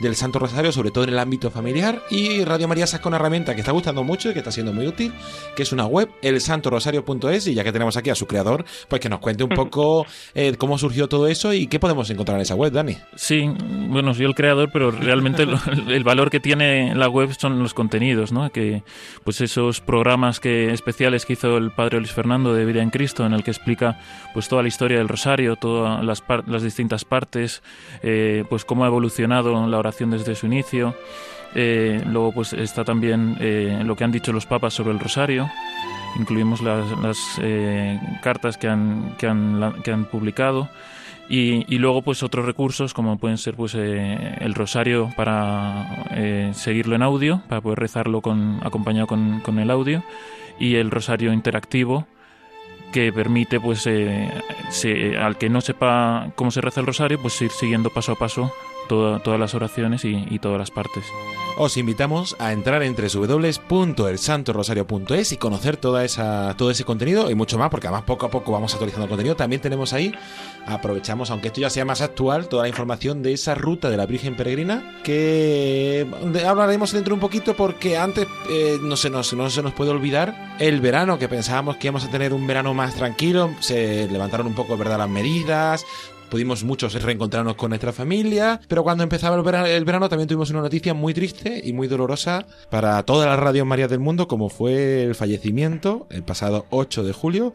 [0.00, 2.02] del Santo Rosario, sobre todo en el ámbito familiar.
[2.10, 4.86] Y Radio María saca una herramienta que está gustando mucho y que está siendo muy
[4.86, 5.12] útil,
[5.54, 9.08] que es una web, elsantorosario.es, y ya que tenemos aquí a su creador, pues que
[9.08, 9.83] nos cuente un poco
[10.34, 12.96] eh, cómo surgió todo eso y qué podemos encontrar en esa web, Dani.
[13.14, 13.50] Sí,
[13.88, 17.74] bueno, soy el creador, pero realmente lo, el valor que tiene la web son los
[17.74, 18.50] contenidos, ¿no?
[18.50, 18.82] Que
[19.24, 23.24] pues esos programas que especiales que hizo el padre Luis Fernando de Vida en Cristo,
[23.26, 23.98] en el que explica
[24.32, 27.62] pues toda la historia del Rosario, todas las, las distintas partes,
[28.02, 30.94] eh, pues cómo ha evolucionado la oración desde su inicio.
[31.56, 33.36] Eh, luego pues está también
[33.86, 35.48] lo que han dicho los papas sobre el Rosario
[36.18, 40.68] incluimos las, las eh, cartas que han, que han, que han publicado.
[41.28, 46.50] Y, y luego pues otros recursos como pueden ser pues eh, el rosario para eh,
[46.52, 50.02] seguirlo en audio, para poder rezarlo con, acompañado con, con el audio
[50.58, 52.06] y el rosario interactivo
[52.92, 54.30] que permite pues eh,
[54.68, 58.16] se- al que no sepa cómo se reza el rosario pues ir siguiendo paso a
[58.16, 58.52] paso
[58.88, 61.04] toda- todas las oraciones y, todas las partes.
[61.56, 67.58] Os invitamos a entrar en www.elsantorosario.es y conocer toda esa, todo ese contenido y mucho
[67.58, 69.36] más, porque además poco a poco vamos actualizando el contenido.
[69.36, 70.12] También tenemos ahí,
[70.66, 74.06] aprovechamos, aunque esto ya sea más actual, toda la información de esa ruta de la
[74.06, 76.06] Virgen Peregrina, que
[76.46, 79.90] hablaremos dentro de un poquito porque antes eh, no, se nos, no se nos puede
[79.92, 84.46] olvidar el verano, que pensábamos que íbamos a tener un verano más tranquilo, se levantaron
[84.46, 85.84] un poco, ¿verdad?, las medidas,
[86.30, 90.94] pudimos muchos reencontrarnos con nuestra familia, pero cuando empezaba el verano, también tuvimos una noticia
[90.94, 95.14] muy triste y muy dolorosa para todas las radios Marías del mundo, como fue el
[95.14, 97.54] fallecimiento el pasado 8 de julio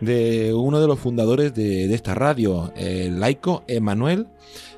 [0.00, 4.28] de uno de los fundadores de, de esta radio, el laico Emanuel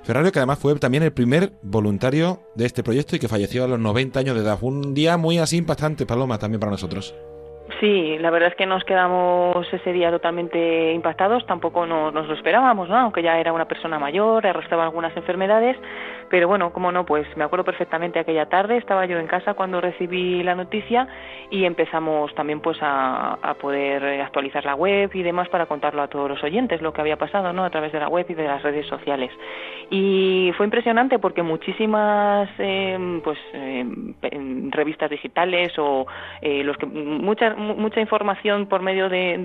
[0.07, 3.68] Ferrario, que además fue también el primer voluntario de este proyecto y que falleció a
[3.68, 4.57] los 90 años de edad.
[4.61, 7.12] Un día muy así impactante, Paloma, también para nosotros.
[7.81, 12.35] Sí, la verdad es que nos quedamos ese día totalmente impactados, tampoco no- nos lo
[12.35, 12.96] esperábamos, ¿no?
[12.96, 15.76] Aunque ya era una persona mayor, arrastraba algunas enfermedades,
[16.31, 19.81] pero bueno, como no, pues me acuerdo perfectamente aquella tarde, estaba yo en casa cuando
[19.81, 21.09] recibí la noticia
[21.50, 26.09] y empezamos también pues a, a poder actualizar la web y demás para contarlo a
[26.09, 27.64] todos los oyentes lo que había pasado, ¿no?
[27.64, 29.33] A través de la web y de las redes sociales.
[29.90, 33.85] Y fue impresionante porque muchísimas eh, pues eh,
[34.22, 36.07] en revistas digitales o
[36.42, 39.38] eh, los que mucha mu- mucha información por medio de,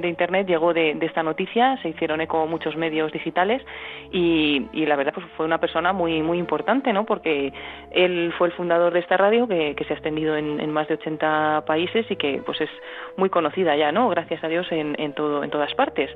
[0.00, 3.62] de- internet llegó de, de esta noticia se hicieron eco muchos medios digitales
[4.10, 7.52] y, la verdad pues fue una persona muy muy importante no porque
[7.92, 10.94] él fue el fundador de esta radio que, se ha extendido en, en más de
[10.94, 12.70] 80 países y que pues es
[13.16, 16.10] muy conocida ya no gracias a Dios en, en todo en todas partes.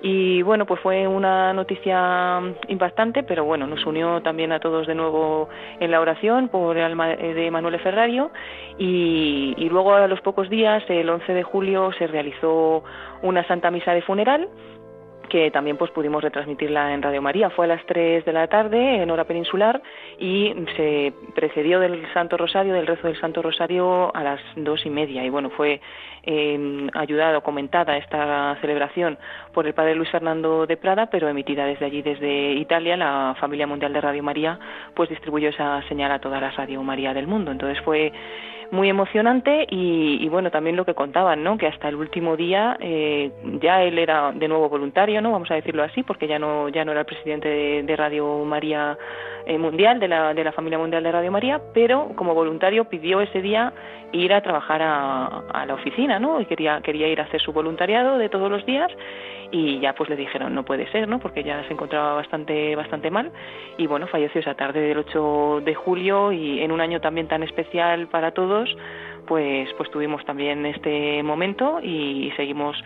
[0.00, 4.94] Y bueno pues fue una noticia impactante pero bueno nos unió también a todos de
[4.94, 5.48] nuevo
[5.80, 8.30] en la oración por el alma de Manuel Ferrario
[8.78, 12.84] y, y luego a los pocos días el 11 de julio se realizó
[13.22, 14.48] una santa misa de funeral
[15.32, 17.48] que también pues pudimos retransmitirla en Radio María.
[17.48, 19.82] Fue a las 3 de la tarde en hora peninsular
[20.18, 24.90] y se precedió del Santo Rosario, del rezo del Santo Rosario a las dos y
[24.90, 25.24] media.
[25.24, 25.80] Y bueno, fue
[26.24, 29.16] eh, ayudada o comentada esta celebración
[29.54, 32.98] por el Padre Luis Fernando de Prada, pero emitida desde allí, desde Italia.
[32.98, 34.58] La familia mundial de Radio María
[34.94, 37.50] pues distribuyó esa señal a todas las Radio María del mundo.
[37.50, 38.12] Entonces fue
[38.72, 42.78] muy emocionante y, y, bueno también lo que contaban no que hasta el último día
[42.80, 43.30] eh,
[43.60, 46.82] ya él era de nuevo voluntario no vamos a decirlo así porque ya no ya
[46.82, 48.96] no era el presidente de, Radio María
[49.44, 53.20] eh, mundial de la de la familia mundial de Radio María pero como voluntario pidió
[53.20, 53.74] ese día
[54.10, 57.52] ir a trabajar a, a la oficina no y quería quería ir a hacer su
[57.52, 58.90] voluntariado de todos los días
[59.52, 63.10] y ya pues le dijeron no puede ser no porque ya se encontraba bastante bastante
[63.10, 63.30] mal
[63.76, 67.42] y bueno falleció esa tarde del 8 de julio y en un año también tan
[67.42, 68.74] especial para todos
[69.26, 72.76] pues pues tuvimos también este momento y seguimos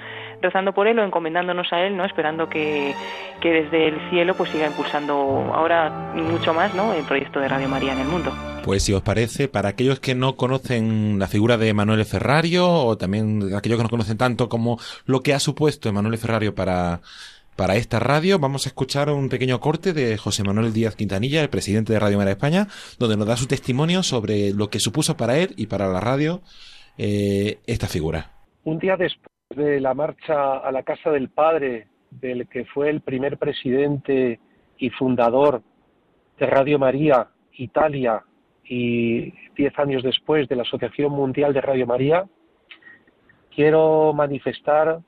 [0.42, 2.94] rezando por él o encomendándonos a él no esperando que,
[3.40, 5.14] que desde el cielo pues siga impulsando
[5.54, 8.32] ahora mucho más no el proyecto de Radio María en el mundo
[8.66, 12.98] pues si os parece, para aquellos que no conocen la figura de Emanuele Ferrario, o
[12.98, 17.00] también aquellos que no conocen tanto como lo que ha supuesto Emanuele Ferrario para,
[17.54, 21.48] para esta radio, vamos a escuchar un pequeño corte de José Manuel Díaz Quintanilla, el
[21.48, 22.66] presidente de Radio María España,
[22.98, 26.40] donde nos da su testimonio sobre lo que supuso para él y para la radio
[26.98, 28.32] eh, esta figura.
[28.64, 33.00] Un día después de la marcha a la casa del padre, del que fue el
[33.00, 34.40] primer presidente
[34.76, 35.62] y fundador
[36.40, 38.24] de Radio María Italia,
[38.68, 42.24] y diez años después de la Asociación Mundial de Radio María,
[43.54, 45.00] quiero manifestar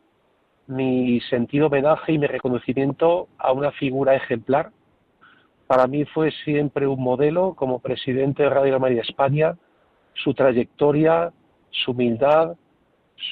[0.67, 4.71] mi sentido homenaje y mi reconocimiento a una figura ejemplar.
[5.67, 9.57] Para mí fue siempre un modelo como presidente de Radio María España,
[10.15, 11.33] su trayectoria,
[11.71, 12.57] su humildad,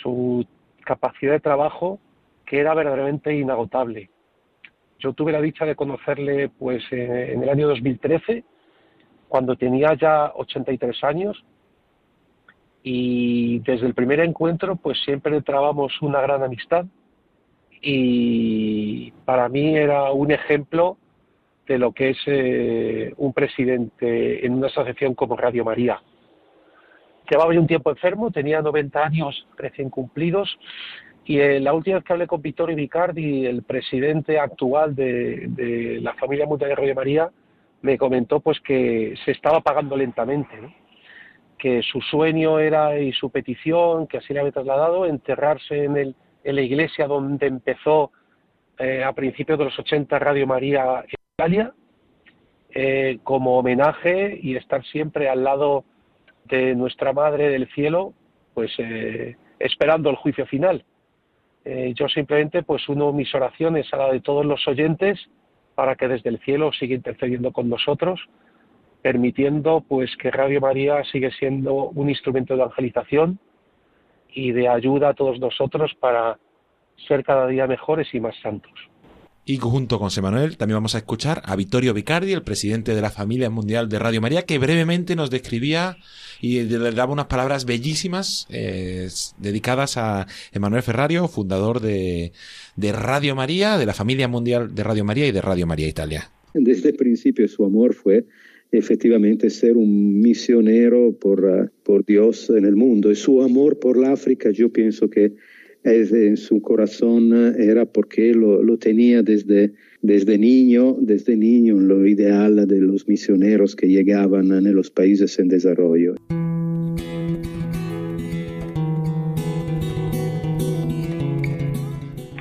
[0.02, 0.46] su
[0.84, 1.98] capacidad de trabajo,
[2.44, 4.10] que era verdaderamente inagotable.
[4.98, 8.44] Yo tuve la dicha de conocerle pues en el año 2013
[9.28, 11.44] cuando tenía ya 83 años
[12.82, 16.86] y desde el primer encuentro pues siempre trabamos una gran amistad
[17.82, 20.96] y para mí era un ejemplo
[21.66, 26.00] de lo que es eh, un presidente en una asociación como Radio María.
[27.28, 30.56] Llevaba yo un tiempo enfermo, tenía 90 años recién cumplidos
[31.24, 36.14] y eh, la última vez que hablé con Vittorio Vicardi, el presidente actual de, la
[36.14, 37.30] familia mundial de Radio María,
[37.86, 40.56] me comentó pues que se estaba pagando lentamente.
[41.56, 46.14] que su sueño era y su petición, que así le había trasladado, enterrarse en, el,
[46.44, 48.12] en la iglesia donde empezó
[48.78, 51.02] eh, a principios de los 80 Radio María
[51.34, 51.72] Italia,
[52.74, 55.84] eh, como homenaje y estar siempre al lado
[56.44, 58.12] de nuestra Madre del Cielo,
[58.52, 60.84] pues eh, esperando el juicio final.
[61.94, 65.18] Yo simplemente pues uno mis oraciones a la de todos los oyentes
[65.76, 68.18] para que desde el cielo siga intercediendo con nosotros,
[69.02, 73.38] permitiendo pues que Radio María sigue siendo un instrumento de evangelización
[74.30, 76.38] y de ayuda a todos nosotros para
[77.06, 78.72] ser cada día mejores y más santos.
[79.48, 83.00] Y junto con José Manuel también vamos a escuchar a Vittorio Vicardi, el presidente de
[83.00, 85.98] la familia mundial de Radio María, que brevemente nos describía
[86.40, 89.06] y le daba unas palabras bellísimas eh,
[89.38, 92.32] dedicadas a Emanuel Ferrario, fundador de,
[92.74, 96.28] de Radio María, de la familia mundial de Radio María y de Radio María Italia.
[96.52, 98.26] Desde el principio su amor fue
[98.72, 103.96] efectivamente ser un misionero por, uh, por Dios en el mundo y su amor por
[103.96, 105.34] la África yo pienso que
[105.86, 109.72] en su corazón era porque lo, lo, tenía desde,
[110.02, 115.48] desde niño, desde niño lo ideal de los misioneros que llegaban en los países en
[115.48, 116.16] desarrollo.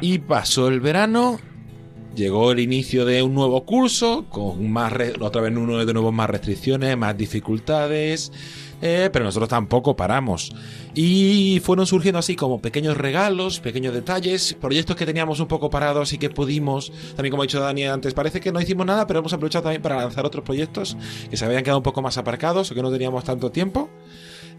[0.02, 1.40] Y pasó el verano,
[2.16, 6.30] llegó el inicio de un nuevo curso, con más otra vez uno de nuevo más
[6.30, 8.32] restricciones, más dificultades,
[8.82, 10.52] eh, pero nosotros tampoco paramos.
[10.94, 16.14] Y fueron surgiendo así como pequeños regalos, pequeños detalles, proyectos que teníamos un poco parados
[16.14, 19.20] y que pudimos, también como ha dicho Dani antes, parece que no hicimos nada, pero
[19.20, 20.98] hemos aprovechado también para lanzar otros proyectos
[21.30, 23.90] que se habían quedado un poco más aparcados o que no teníamos tanto tiempo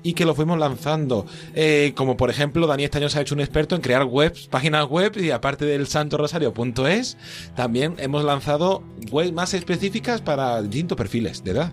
[0.02, 1.26] y que lo fuimos lanzando.
[1.54, 4.46] Eh, como por ejemplo, Dani este año se ha hecho un experto en crear webs,
[4.48, 7.16] páginas web y aparte del santorosario.es,
[7.54, 11.72] también hemos lanzado webs más específicas para distintos perfiles de edad.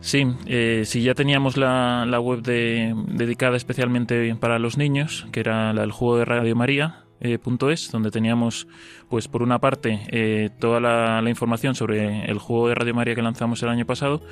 [0.00, 5.40] Sí, eh, si ya teníamos la, la web de, dedicada especialmente para los niños, que
[5.40, 7.38] era la del juego de Radio María, eh,
[7.90, 8.66] donde teníamos,
[9.08, 13.22] pues por una parte, eh, toda la, información sobre el juego de Radio María que
[13.22, 14.22] lanzamos el año pasado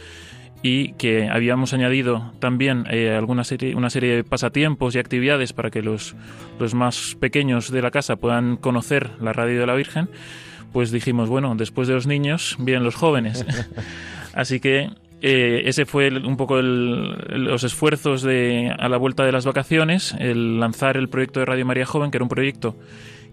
[0.62, 5.71] y que habíamos añadido también eh, alguna serie, una serie de pasatiempos y actividades para
[5.71, 6.15] que los,
[6.61, 10.09] los más pequeños de la casa puedan conocer la radio de la Virgen,
[10.73, 13.45] pues dijimos, bueno, después de los niños vienen los jóvenes.
[14.35, 19.25] Así que eh, ese fue el, un poco el, los esfuerzos de a la vuelta
[19.25, 22.77] de las vacaciones, el lanzar el proyecto de Radio María Joven, que era un proyecto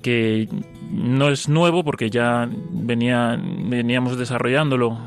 [0.01, 0.47] que
[0.91, 4.97] no es nuevo porque ya venía, veníamos desarrollándolo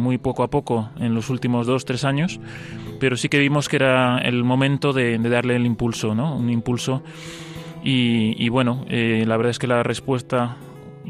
[0.00, 2.40] muy poco a poco en los últimos dos, tres años,
[2.98, 6.36] pero sí que vimos que era el momento de, de darle el impulso, ¿no?
[6.36, 7.02] Un impulso.
[7.82, 10.56] Y, y bueno, eh, la verdad es que la respuesta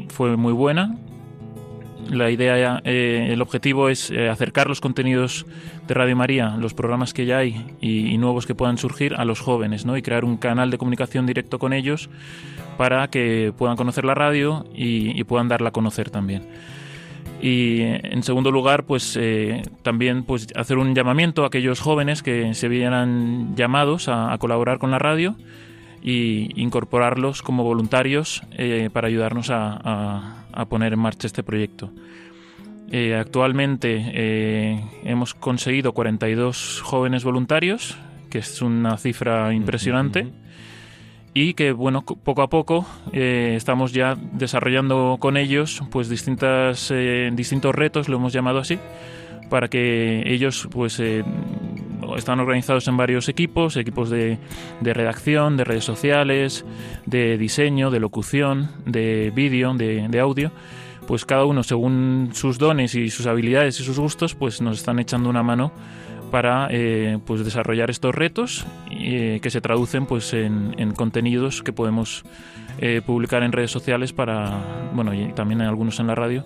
[0.09, 0.97] fue muy buena.
[2.09, 5.45] La idea, eh, el objetivo es eh, acercar los contenidos
[5.87, 9.23] de Radio María, los programas que ya hay y, y, nuevos que puedan surgir a
[9.23, 9.95] los jóvenes, ¿no?
[9.95, 12.09] Y crear un canal de comunicación directo con ellos
[12.77, 16.43] para que puedan conocer la radio y, y puedan darla a conocer también.
[17.41, 22.53] Y en segundo lugar, pues eh, también pues hacer un llamamiento a aquellos jóvenes que
[22.53, 25.35] se vieran llamados a, colaborar con la radio
[26.03, 31.91] y incorporarlos como voluntarios eh, para ayudarnos a, a, poner en marcha este proyecto.
[32.91, 37.97] Eh, actualmente hemos conseguido 42 jóvenes voluntarios,
[38.29, 40.31] que es una cifra impresionante.
[41.33, 47.29] Y que bueno poco a poco eh, estamos ya desarrollando con ellos pues distintas eh,
[47.33, 48.77] distintos retos lo hemos llamado así
[49.49, 51.23] para que ellos pues eh,
[52.17, 54.39] están organizados en varios equipos equipos de,
[54.81, 56.65] de, redacción de redes sociales
[57.05, 60.51] de diseño de locución de vídeo de, de audio.
[61.07, 64.99] Pues cada uno según sus dones y sus habilidades y sus gustos pues nos están
[64.99, 65.71] echando una mano
[66.31, 71.73] para eh, pues desarrollar estos retos eh, que se traducen pues en, en contenidos que
[71.73, 72.23] podemos
[72.79, 76.45] eh, publicar en redes sociales para bueno y también en algunos en la radio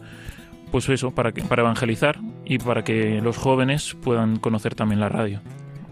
[0.71, 5.09] pues eso para que, para evangelizar y para que los jóvenes puedan conocer también la
[5.09, 5.41] radio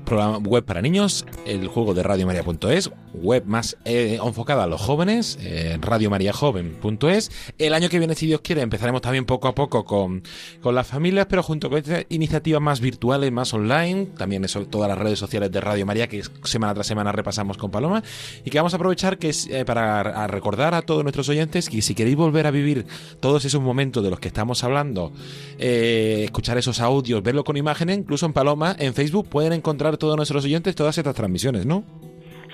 [0.03, 5.37] programa web para niños, el juego de radiomaria.es, web más eh, enfocada a los jóvenes,
[5.41, 7.31] eh, radiomariajoven.es.
[7.57, 10.23] El año que viene, si Dios quiere, empezaremos también poco a poco con,
[10.61, 14.89] con las familias, pero junto con estas iniciativas más virtuales, más online, también eso, todas
[14.89, 18.03] las redes sociales de Radio María que semana tras semana repasamos con Paloma,
[18.43, 21.95] y que vamos a aprovechar que eh, para recordar a todos nuestros oyentes que si
[21.95, 22.85] queréis volver a vivir
[23.19, 25.11] todos esos momentos de los que estamos hablando,
[25.59, 30.15] eh, escuchar esos audios, verlo con imágenes, incluso en Paloma, en Facebook pueden encontrar todos
[30.15, 31.83] nuestros oyentes todas estas transmisiones, ¿no?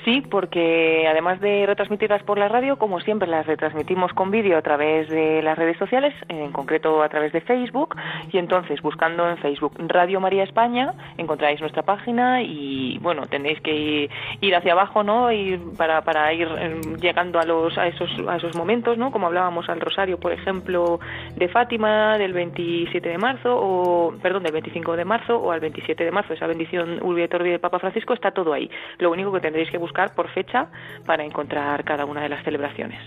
[0.05, 4.61] Sí, porque además de retransmitirlas por la radio, como siempre las retransmitimos con vídeo a
[4.61, 7.95] través de las redes sociales, en concreto a través de Facebook,
[8.31, 14.09] y entonces buscando en Facebook Radio María España encontráis nuestra página y bueno, tendréis que
[14.39, 15.31] ir hacia abajo, ¿no?
[15.31, 19.11] Y para, para ir eh, llegando a los a esos a esos momentos, ¿no?
[19.11, 20.99] Como hablábamos al rosario, por ejemplo,
[21.35, 26.03] de Fátima del 27 de marzo o perdón, del 25 de marzo o al 27
[26.03, 28.69] de marzo, esa bendición Urbi et del Papa Francisco está todo ahí.
[28.97, 30.67] Lo único que tendréis que buscar por fecha
[31.05, 32.99] para encontrar cada una de las celebraciones.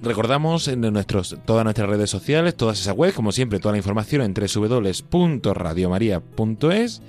[0.00, 4.22] Recordamos en nuestros, todas nuestras redes sociales, todas esas webs, como siempre, toda la información
[4.22, 7.02] en www.radiomaria.es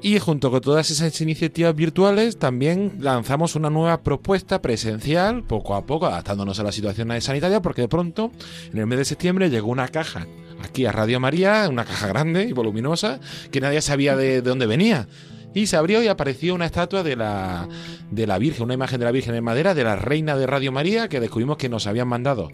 [0.00, 5.84] y junto con todas esas iniciativas virtuales también lanzamos una nueva propuesta presencial, poco a
[5.84, 8.30] poco, adaptándonos a la situación sanitaria, porque de pronto,
[8.72, 10.28] en el mes de septiembre, llegó una caja
[10.62, 13.18] aquí a Radio María, una caja grande y voluminosa,
[13.50, 15.08] que nadie sabía de, de dónde venía.
[15.56, 17.66] Y se abrió y apareció una estatua de la,
[18.10, 20.70] de la Virgen, una imagen de la Virgen en madera, de la Reina de Radio
[20.70, 22.50] María, que descubrimos que nos habían mandado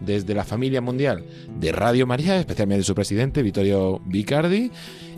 [0.00, 1.24] desde la familia mundial
[1.58, 4.70] de Radio María, especialmente su presidente, Vittorio Vicardi,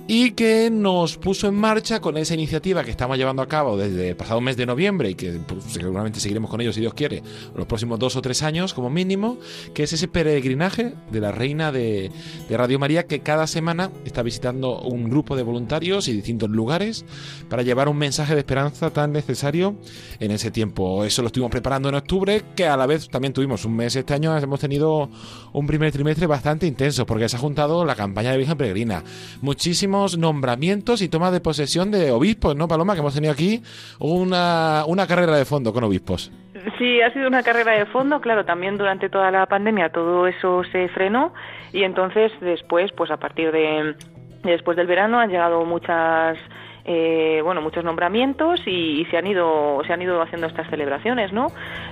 [0.06, 4.10] y que nos puso en marcha con esa iniciativa que estamos llevando a cabo desde
[4.10, 7.22] el pasado mes de noviembre y que pues, seguramente seguiremos con ellos si Dios quiere
[7.54, 9.38] los próximos dos o tres años como mínimo,
[9.72, 12.10] que es ese peregrinaje de la Reina de,
[12.48, 17.06] de Radio María que cada semana está visitando un grupo de voluntarios y distintos lugares
[17.48, 19.76] para llevar un mensaje de esperanza tan necesario
[20.20, 21.04] en ese tiempo.
[21.04, 24.12] Eso lo estuvimos preparando en octubre, que a la vez también tuvimos un mes este
[24.12, 25.08] año, hemos tenido
[25.52, 29.02] un primer trimestre bastante intenso porque se ha juntado la campaña de Virgen Peregrina.
[29.40, 32.94] Muchísimo nombramientos y toma de posesión de obispos, ¿no, Paloma?
[32.94, 33.62] Que hemos tenido aquí
[33.98, 36.30] una, una carrera de fondo con obispos.
[36.78, 40.62] Sí, ha sido una carrera de fondo, claro, también durante toda la pandemia todo eso
[40.72, 41.32] se frenó
[41.72, 43.94] y entonces después, pues a partir de
[44.42, 46.38] después del verano han llegado muchas
[46.84, 51.32] eh, bueno muchos nombramientos y, y, se han ido se han ido haciendo estas celebraciones
[51.32, 51.46] no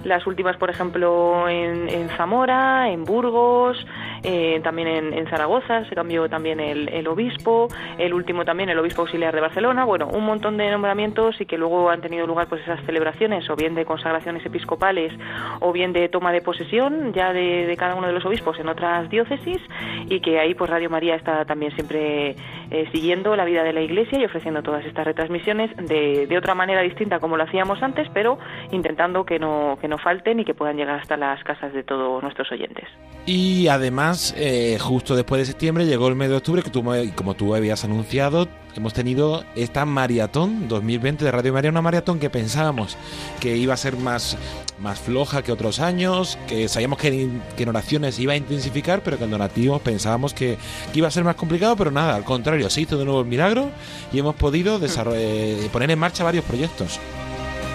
[0.05, 3.79] las últimas por ejemplo en, en Zamora en Burgos
[4.23, 7.69] eh, también en, Zaragoza se cambió también el, el, obispo
[7.99, 11.59] el último también el obispo auxiliar de Barcelona bueno un montón de nombramientos y que
[11.59, 15.13] luego han tenido lugar pues esas celebraciones o bien de consagraciones episcopales
[15.61, 18.69] o bien de toma de posesión ya de, de cada uno de los obispos en
[18.69, 19.61] otras diócesis
[20.09, 22.37] y que ahí pues Radio María está también siempre
[22.71, 26.55] eh, siguiendo la vida de la Iglesia y ofreciendo todas estas retransmisiones de, de, otra
[26.55, 28.39] manera distinta como lo hacíamos antes, pero
[28.71, 32.23] intentando que no, que no falten y que puedan llegar hasta las casas de todos
[32.23, 32.89] nuestros oyentes.
[33.27, 36.85] Y además, eh, justo después de septiembre llegó el mes de octubre, que tú,
[37.15, 42.31] como tú habías anunciado, hemos tenido esta maratón 2020 de Radio María, una maratón que
[42.31, 42.97] pensábamos
[43.41, 44.37] que iba a ser más,
[44.79, 49.25] más floja que otros años, que sabíamos que, en oraciones iba a intensificar, pero que
[49.25, 50.59] en donativos pensábamos que,
[50.93, 53.27] que, iba a ser más complicado, pero nada, al contrario, se hizo de nuevo el
[53.27, 53.71] milagro
[54.13, 54.81] y hemos podido
[55.15, 56.99] eh, poner en marcha varios proyectos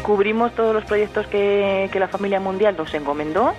[0.07, 3.53] cubrimos todos los proyectos que, la familia mundial nos encomendó.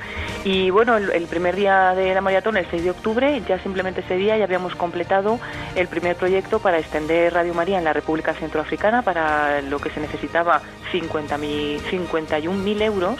[0.45, 4.17] Y bueno, el, primer día de la maratón, el 6 de octubre, ya simplemente ese
[4.17, 5.39] día ya habíamos completado
[5.75, 10.01] el primer proyecto para extender Radio María en la República Centroafricana para lo que se
[10.01, 13.19] necesitaba 51.000 euros.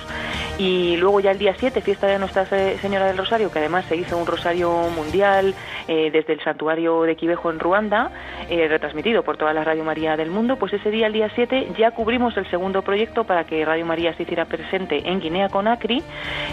[0.57, 3.97] Y luego ya el día 7, fiesta de Nuestra Señora del Rosario, que además se
[3.97, 5.55] hizo un rosario mundial
[5.87, 8.11] eh, desde el santuario de Quivejo en Ruanda,
[8.49, 11.75] eh, retransmitido por toda la Radio María del mundo, pues ese día, el día 7,
[11.79, 16.03] ya cubrimos el segundo proyecto para que Radio María se hiciera presente en Guinea Conakry,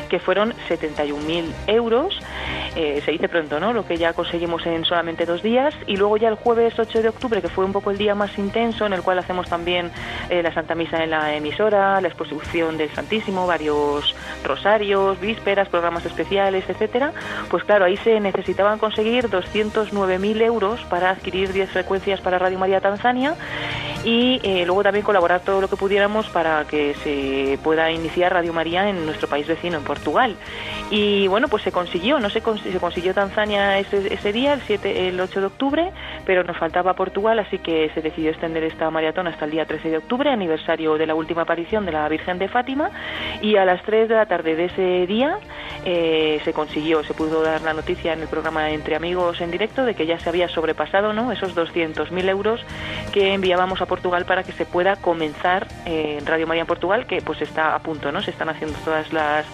[0.09, 2.20] que fueron 71.000 euros.
[2.76, 3.74] Eh, se dice pronto, ¿no?
[3.74, 5.74] Lo que ya conseguimos en solamente dos días.
[5.88, 8.38] Y luego ya el jueves 8 de octubre, que fue un poco el día más
[8.38, 9.91] intenso, en el cual hacemos también
[10.30, 16.63] la Santa Misa en la emisora, la exposición del Santísimo, varios rosarios, vísperas, programas especiales,
[16.68, 17.11] etcétera,
[17.49, 22.82] pues claro, ahí se necesitaban conseguir 209.000 euros para adquirir 10 frecuencias para Radio María
[22.82, 23.36] Tanzania
[24.06, 28.53] y eh, luego también colaborar todo lo que pudiéramos para que se pueda iniciar Radio
[28.53, 30.36] María en nuestro país vecino, en Portugal.
[30.91, 34.61] Y bueno, pues se consiguió, no se, cons se consiguió Tanzania ese, ese, día, el,
[34.61, 35.91] 7, el 8 de octubre,
[36.25, 39.89] pero nos faltaba Portugal, así que se decidió extender esta maratón hasta el día 13
[39.89, 42.91] de octubre, aniversario de la última aparición de la Virgen de Fátima,
[43.41, 45.39] y a las 3 de la tarde de ese día
[45.86, 49.86] eh, se consiguió, se pudo dar la noticia en el programa Entre Amigos en directo
[49.86, 51.31] de que ya se había sobrepasado ¿no?
[51.31, 52.61] esos 200.000 euros
[53.11, 57.05] que enviábamos a Portugal para que se pueda comenzar eh, en Radio María en Portugal,
[57.07, 58.21] que pues está a punto, ¿no?
[58.21, 59.45] Se están haciendo todas las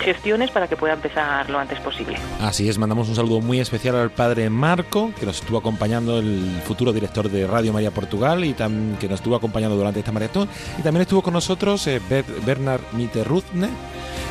[0.00, 2.16] gestiones para que pueda empezar lo antes posible.
[2.40, 6.60] Así es, mandamos un saludo muy especial al padre Marco, que nos estuvo acompañando, el
[6.64, 10.48] futuro director de Radio María Portugal, y tam, que nos estuvo acompañando durante esta maratón.
[10.78, 12.00] Y también estuvo con nosotros eh,
[12.44, 13.68] Bernard Mitterruzne,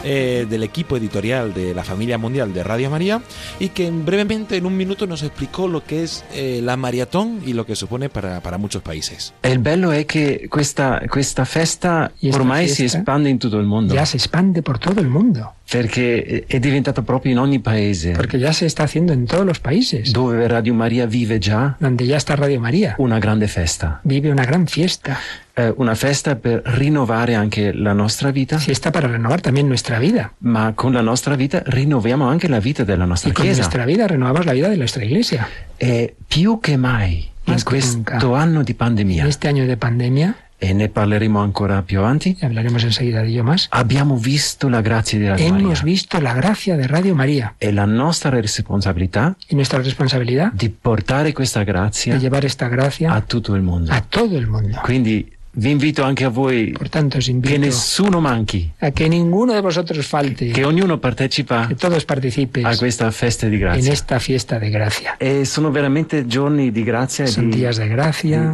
[0.04, 3.22] eh, del equipo editorial de la familia mundial de Radio María
[3.60, 7.54] y que brevemente en un minuto nos explicó lo que es eh, la maratón y
[7.54, 9.34] lo que supone para, para muchos países.
[9.44, 13.60] E il bello è che questa, questa festa esta ormai si fiesta espande in tutto
[13.60, 13.94] il mondo.
[13.94, 18.12] Ya se expande por todo el mundo, Perché è diventata proprio in ogni paese.
[18.12, 22.06] porque ya se está haciendo en todos los países, Dove Radio Maria vive già donde
[22.06, 22.96] ya está Radio María.
[22.98, 24.02] una grande festa.
[24.04, 25.18] Vive una gran fiesta,
[25.54, 30.34] Eh, una festa per rinnovare anche la nostra vita, fiesta para renovar también nuestra vida.
[30.40, 33.60] ma con la nostra vita rinnoviamo anche la vita della nostra Y con Chiesa.
[33.62, 35.48] nuestra vida renovamos la vida de nuestra iglesia.
[35.78, 38.18] E più che mai in Más que questo nunca.
[38.38, 42.84] anno di pandemia, En este año de pandemia, e ne parleremo ancora più avanti, hablaremos
[42.84, 45.66] enseguida de ello más, abbiamo visto la grazia di Radio Maria.
[45.66, 50.70] hemos visto la gracia de Radio María E la nostra responsabilità y nuestra responsabilidad di
[50.70, 53.92] portare questa grazia de llevar esta gracia a tutto il mondo.
[53.92, 54.80] a todo el mundo.
[54.84, 60.06] Quindi vi invito anche a voi tanto, invito nessuno manchi, a que ninguno de vosotros
[60.08, 61.76] falte, che ognuno partecipa que
[62.64, 63.82] a questa festa di grazia.
[64.60, 65.18] de gracia.
[65.18, 67.66] E sono veramente giorni di grazia e di, di-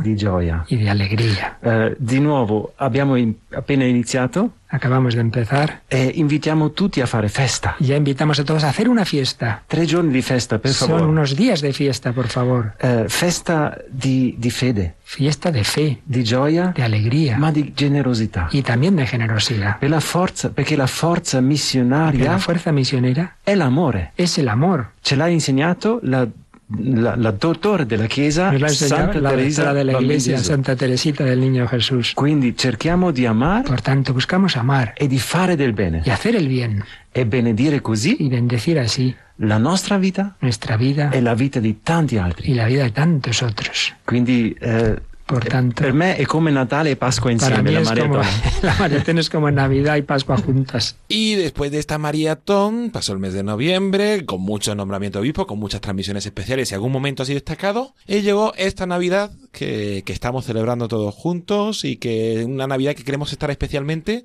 [0.01, 0.65] di gioia.
[0.69, 1.57] y de alegría.
[1.61, 7.29] Eh, di nuovo abbiamo in- appena iniziato Acabamos de empezar e invitiamo tutti a fare
[7.29, 7.75] festa.
[7.79, 9.63] ya invitamos a todos a hacer una fiesta.
[9.67, 11.05] Tre giorni di festa, per Son favore.
[11.09, 12.73] unos días de fiesta, por favor.
[12.79, 18.49] Eh, festa di, di fede, Fiesta de fe, di gioia, de alegría ma di generosità.
[18.51, 19.79] y también de generosidad.
[19.79, 24.11] Per la forza, perché la forza Porque missionaria la fuerza misionera è l'amore.
[24.17, 24.91] es el amor.
[25.01, 26.27] Ce l'ha insegnato la,
[26.75, 30.37] la, la dottore della Chiesa, Santa la Teresa doctora de la Bambini Iglesia.
[30.37, 32.13] Santa Teresita del Niño Jesús.
[32.13, 36.35] Quindi cerchiamo di amare Por tanto, buscamos amar e di fare del bene y hacer
[36.35, 41.35] el bien e benedire così y bendecir así la nostra vita nuestra vida e la
[41.35, 42.51] vita di tanti altri.
[42.51, 43.95] y la vida de tantos otros.
[44.03, 44.99] Quindi eh,
[45.49, 48.41] tanto, per me è come Natale e Pasqua para insieme mí la es como maratona.
[48.61, 50.95] la maratón es como Navidad y Pascua juntas.
[51.07, 55.45] Y después de esta maratón, pasó el mes de noviembre, con muchos nombramientos de obispo,
[55.45, 57.93] con muchas transmisiones especiales y algún momento así destacado.
[58.07, 63.03] Y llegó esta Navidad que, que estamos celebrando todos juntos y que una Navidad que
[63.03, 64.23] queremos estar especialmente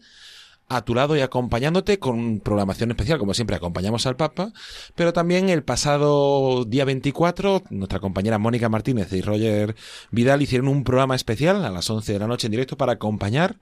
[0.76, 4.52] a tu lado y acompañándote con programación especial, como siempre acompañamos al Papa,
[4.94, 9.74] pero también el pasado día 24, nuestra compañera Mónica Martínez y Roger
[10.10, 13.56] Vidal hicieron un programa especial a las 11 de la noche en directo para acompañar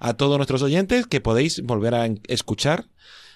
[0.00, 2.86] a todos nuestros oyentes que podéis volver a escuchar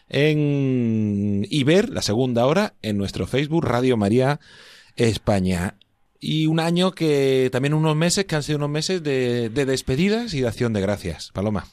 [0.08, 4.40] en, y ver la segunda hora en nuestro Facebook Radio María
[4.96, 5.76] España.
[6.20, 10.34] Y un año que también unos meses que han sido unos meses de, de despedidas
[10.34, 11.30] y de acción de gracias.
[11.32, 11.66] Paloma.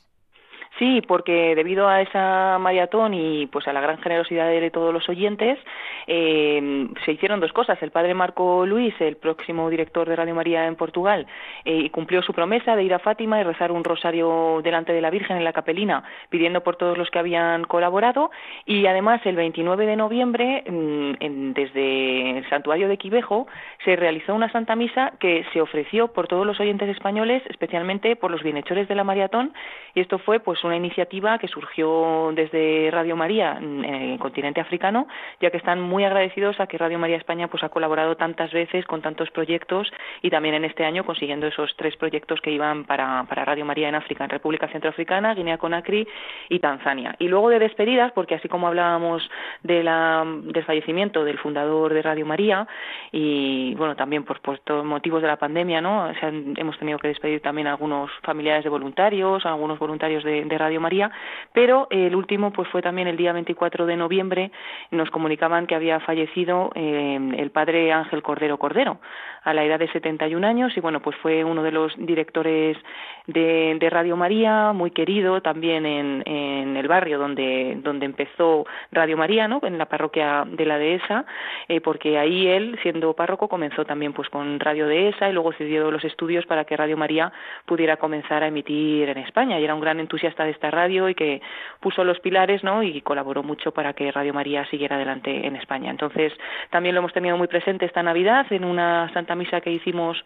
[0.79, 5.09] Sí, porque debido a esa maratón y pues a la gran generosidad de todos los
[5.09, 5.59] oyentes,
[6.07, 7.77] eh, se hicieron dos cosas.
[7.83, 11.27] El padre Marco Luis, el próximo director de Radio María en Portugal,
[11.65, 15.09] eh, cumplió su promesa de ir a Fátima y rezar un rosario delante de la
[15.09, 18.31] Virgen en la capelina, pidiendo por todos los que habían colaborado.
[18.65, 23.47] Y además, el 29 de noviembre, mm, en- desde el santuario de Quivejo,
[23.83, 28.31] se realizó una Santa Misa que se ofreció por todos los oyentes españoles, especialmente por
[28.31, 29.53] los bienhechores de la maratón.
[29.93, 35.07] Y esto fue pues una iniciativa que surgió desde Radio María en el continente africano,
[35.41, 38.85] ya que están muy agradecidos a que Radio María España pues ha colaborado tantas veces
[38.85, 39.91] con tantos proyectos
[40.21, 43.89] y también en este año consiguiendo esos tres proyectos que iban para, para Radio María
[43.89, 46.07] en África, en República Centroafricana, Guinea Conakry
[46.49, 47.15] y Tanzania.
[47.19, 49.29] Y luego de despedidas, porque así como hablábamos
[49.63, 52.67] de la, del fallecimiento del fundador de Radio María
[53.11, 56.13] y bueno también por, por motivos de la pandemia, ¿no?
[56.19, 60.23] Se han- hemos tenido que despedir también a algunos familiares de voluntarios, a algunos voluntarios
[60.23, 61.11] de Radio María,
[61.53, 64.51] pero eh, el último pues fue también el día 24 de noviembre,
[64.91, 68.99] nos comunicaban que había fallecido eh, el padre Ángel Cordero Cordero
[69.43, 72.77] a la edad de 71 años y bueno pues fue uno de los directores
[73.25, 79.17] de, de Radio María, muy querido también en, en el barrio donde, donde empezó Radio
[79.17, 79.59] María, ¿no?
[79.63, 81.25] en la parroquia de la Dehesa,
[81.67, 85.91] eh, porque ahí él, siendo párroco, comenzó también pues con Radio Dehesa y luego cedió
[85.91, 87.31] los estudios para que Radio María
[87.65, 91.15] pudiera comenzar a emitir en España y era un gran entusiasta de esta radio y
[91.15, 91.41] que
[91.79, 92.83] puso los pilares ¿no?
[92.83, 95.91] y colaboró mucho para que Radio María siguiera adelante en España.
[95.91, 96.33] Entonces
[96.71, 100.17] también lo hemos tenido muy presente esta Navidad en una Santa Misa que hicimos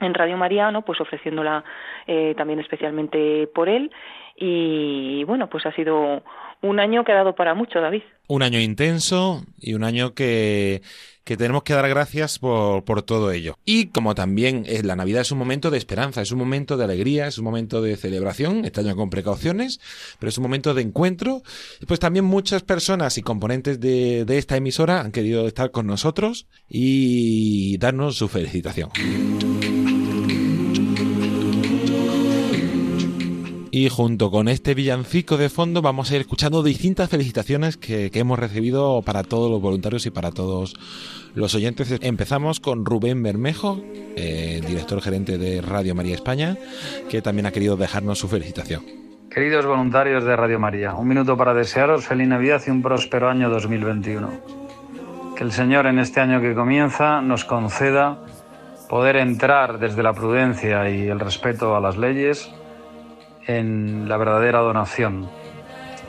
[0.00, 0.82] en Radio María, ¿no?
[0.82, 1.64] pues ofreciéndola
[2.06, 3.90] eh, también especialmente por él
[4.36, 6.22] y bueno pues ha sido
[6.60, 10.82] un año que ha dado para mucho David Un año intenso y un año que,
[11.28, 13.58] que tenemos que dar gracias por, por todo ello.
[13.66, 16.84] Y como también es la Navidad es un momento de esperanza, es un momento de
[16.84, 19.78] alegría, es un momento de celebración, este año con precauciones,
[20.18, 21.42] pero es un momento de encuentro.
[21.86, 26.46] Pues también muchas personas y componentes de, de esta emisora han querido estar con nosotros
[26.66, 28.28] y darnos su
[33.78, 38.36] Y junto con este villancico de fondo vamos a ir escuchando distintas felicitaciones que, hemos
[38.36, 40.74] recibido para todos los voluntarios y para todos
[41.36, 41.96] los oyentes.
[42.00, 43.80] Empezamos con Rubén Bermejo,
[44.16, 46.56] eh, director gerente de Radio María España,
[47.08, 48.82] que también ha querido dejarnos su felicitación.
[49.30, 53.48] Queridos voluntarios de Radio María, un minuto para desearos feliz Navidad y un próspero año
[53.48, 54.28] 2021.
[55.36, 58.24] Que el Señor en este año que comienza nos conceda
[58.88, 62.50] poder entrar desde la prudencia y el respeto a las leyes
[63.48, 65.26] en la verdadera donación,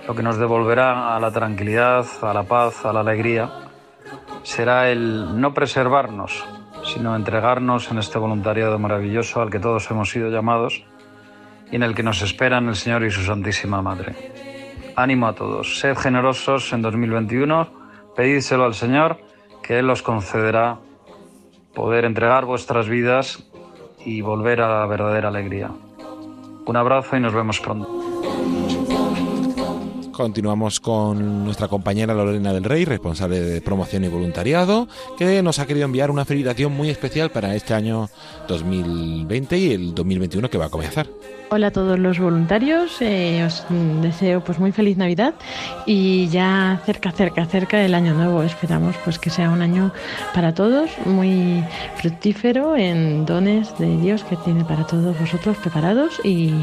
[0.05, 3.49] lo que nos devolverá a la tranquilidad, a la paz, a la alegría,
[4.43, 6.45] será el no preservarnos,
[6.83, 10.83] sino entregarnos en este voluntariado maravilloso al que todos hemos sido llamados
[11.71, 14.15] y en el que nos esperan el Señor y su Santísima Madre.
[14.97, 17.69] Ánimo a todos, sed generosos en 2021,
[18.17, 19.17] pedídselo al Señor,
[19.63, 20.79] que Él os concederá
[21.73, 23.47] poder entregar vuestras vidas
[24.03, 25.71] y volver a la verdadera alegría.
[26.69, 27.89] Un abrazo y nos vemos pronto.
[30.11, 35.65] Continuamos con nuestra compañera Lorena del Rey, responsable de promoción y voluntariado, que nos ha
[35.65, 38.07] querido enviar una felicitación muy especial para este año
[38.47, 41.07] 2020 y el 2021 que va a comenzar.
[41.51, 43.65] Hola a todos los voluntarios, eh, os
[44.03, 45.33] deseo pues muy feliz Navidad
[45.87, 48.43] y ya cerca, cerca, cerca el año nuevo.
[48.43, 49.91] Esperamos pues que sea un año
[50.35, 51.63] para todos muy
[51.95, 56.53] fructífero en dones de Dios que tiene para todos vosotros preparados y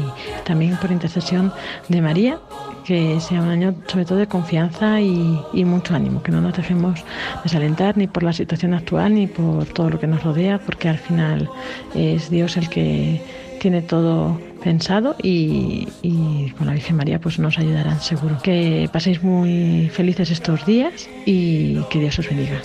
[0.45, 1.51] también por intercesión
[1.89, 2.39] de María
[2.85, 6.55] que sea un año sobre todo de confianza y, y, mucho ánimo, que no nos
[6.55, 7.03] dejemos
[7.43, 10.97] desalentar ni por la situación actual ni por todo lo que nos rodea, porque al
[10.97, 11.49] final
[11.93, 13.21] es Dios el que
[13.59, 18.37] tiene todo pensado y, y, con la Virgen María pues nos ayudarán seguro.
[18.43, 22.61] Que paséis muy felices estos días y que Dios os bendiga.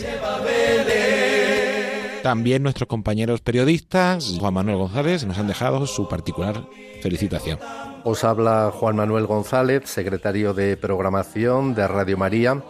[2.24, 6.64] También nuestros compañeros periodistas, Juan Manuel González, nos han dejado su particular
[7.03, 7.61] felicitación.
[8.03, 12.64] Os habla Juan Manuel González, secretario de programación de Radio María,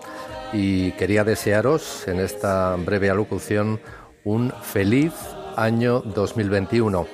[0.52, 3.80] y quería desearos en esta breve alocución
[4.24, 5.14] un feliz
[5.56, 7.06] año 2021,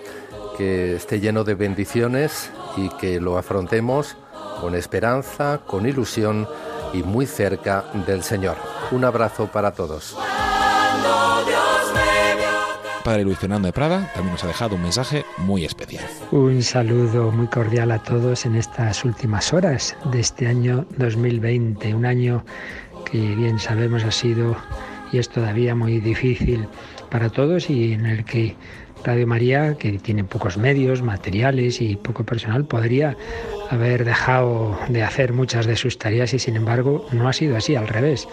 [0.59, 4.17] que esté lleno de bendiciones y que lo afrontemos
[4.61, 6.49] con esperanza, con ilusión
[6.93, 8.57] y muy cerca del Señor.
[8.91, 10.17] Un abrazo para todos.
[13.05, 16.05] Padre Luis Fernando de Prada también nos ha dejado un mensaje muy especial.
[16.33, 22.05] Un saludo muy cordial a todos en estas últimas horas de este año 2020, un
[22.05, 22.45] año
[23.11, 24.57] que bien sabemos ha sido
[25.13, 26.69] y es todavía muy difícil
[27.11, 28.57] para todos y en el que
[29.05, 33.17] Radio María, que tiene pocos medios, materiales y poco personal, podría
[33.71, 37.77] haber dejado de hacer muchas de sus tareas y sin embargo no ha sido así,
[37.77, 38.27] al revés.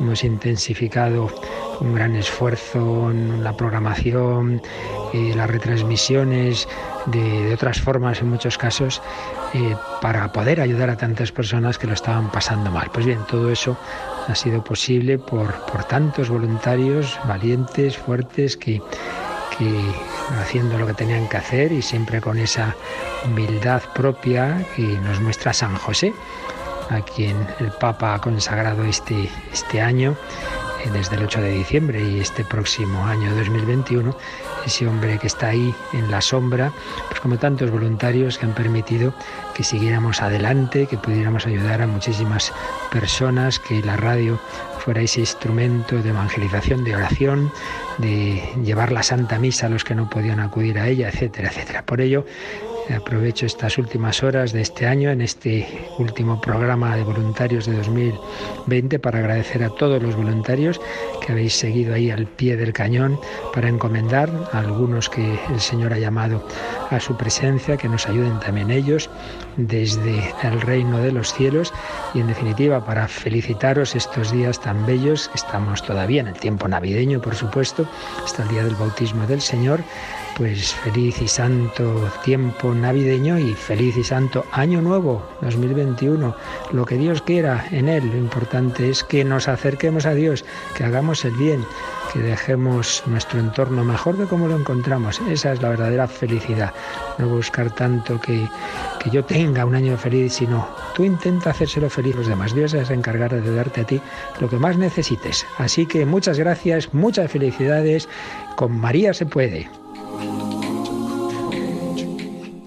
[0.00, 1.28] Hemos intensificado
[1.80, 4.60] un gran esfuerzo en la programación,
[5.14, 6.68] eh, las retransmisiones,
[7.06, 9.02] de, de, otras formas en muchos casos,
[9.54, 12.90] eh, para poder ayudar a tantas personas que lo estaban pasando mal.
[12.92, 13.76] Pues bien, todo eso
[14.28, 18.80] ha sido posible por, por tantos voluntarios valientes, fuertes, que,
[19.58, 19.80] que
[20.40, 22.74] haciendo lo que tenían que hacer y siempre con esa
[23.24, 26.12] humildad propia que nos muestra San José,
[26.90, 30.16] a quien el Papa ha consagrado este, este año
[30.90, 34.16] desde el 8 de diciembre y este próximo año 2021,
[34.66, 36.72] ese hombre que está ahí en la sombra,
[37.08, 39.14] pues como tantos voluntarios que han permitido
[39.54, 42.52] que siguiéramos adelante, que pudiéramos ayudar a muchísimas
[42.90, 44.38] personas, que la radio
[44.78, 47.52] fuera ese instrumento de evangelización, de oración,
[47.98, 51.84] de llevar la Santa Misa a los que no podían acudir a ella, etcétera, etcétera.
[51.84, 52.24] Por ello,
[52.90, 55.66] Aprovecho estas últimas horas de este año, en este
[55.98, 60.80] último programa de voluntarios de 2020, para agradecer a todos los voluntarios
[61.24, 63.18] que habéis seguido ahí al pie del cañón,
[63.54, 66.46] para encomendar a algunos que el Señor ha llamado
[66.90, 69.08] a su presencia, que nos ayuden también ellos
[69.56, 71.72] desde el reino de los cielos
[72.14, 77.20] y en definitiva para felicitaros estos días tan bellos, estamos todavía en el tiempo navideño,
[77.20, 77.81] por supuesto,
[78.24, 79.82] hasta el día del bautismo del Señor
[80.36, 86.34] pues feliz y santo tiempo navideño y feliz y santo año nuevo 2021.
[86.72, 90.84] Lo que Dios quiera en él, lo importante es que nos acerquemos a Dios, que
[90.84, 91.64] hagamos el bien,
[92.12, 95.20] que dejemos nuestro entorno mejor de como lo encontramos.
[95.28, 96.72] Esa es la verdadera felicidad.
[97.18, 98.48] No buscar tanto que,
[99.02, 102.54] que yo tenga un año feliz, sino tú intenta hacérselo feliz a los demás.
[102.54, 104.00] Dios es encargar de darte a ti
[104.40, 105.46] lo que más necesites.
[105.58, 108.08] Así que muchas gracias, muchas felicidades.
[108.56, 109.68] Con María se puede.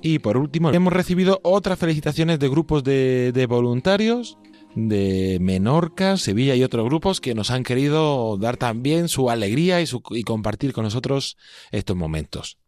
[0.07, 4.37] Y por último, hemos recibido otras felicitaciones de grupos de, voluntarios
[4.75, 9.87] de Menorca, Sevilla y otros grupos que nos han querido dar también su alegría y,
[9.87, 11.37] su, y compartir con nosotros
[11.71, 12.59] estos momentos.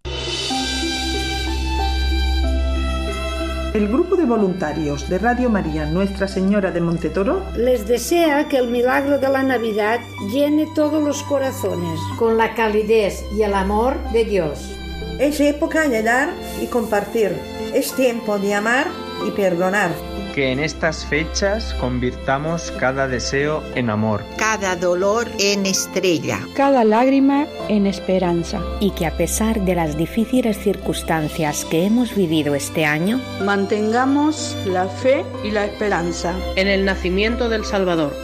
[3.73, 8.69] El grupo de voluntarios de Radio María Nuestra Señora de Montetoro les desea que el
[8.69, 9.99] milagro de la Navidad
[10.33, 14.73] llene todos los corazones con la calidez y el amor de Dios.
[15.19, 17.37] Es época de dar y compartir.
[17.73, 18.87] Es tiempo de amar
[19.27, 19.91] y perdonar.
[20.37, 24.23] Que en estas fechas convirtamos cada deseo en amor.
[24.37, 26.37] Cada dolor en estrella.
[26.55, 28.61] Cada lágrima en esperanza.
[28.79, 34.87] Y que a pesar de las difíciles circunstancias que hemos vivido este año, mantengamos la
[34.87, 36.35] fe y la esperanza.
[36.55, 38.15] En el nacimiento del Salvador.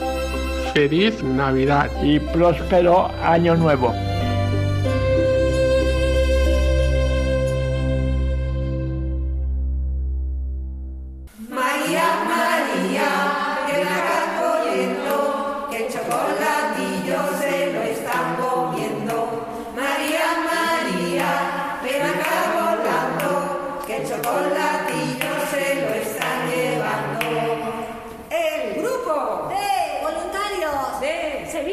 [0.72, 3.92] Feliz Navidad y próspero Año Nuevo.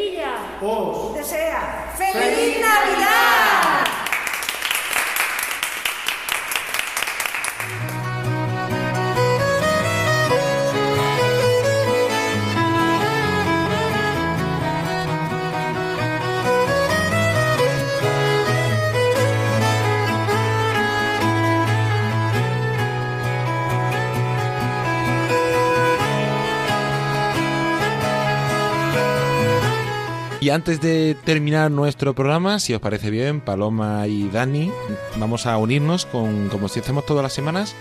[0.02, 0.16] Y
[30.52, 34.72] antes de terminar nuestro programa, si os parece bien, Paloma y Dani,
[35.18, 37.76] vamos a unirnos con, como si hacemos todas las semanas,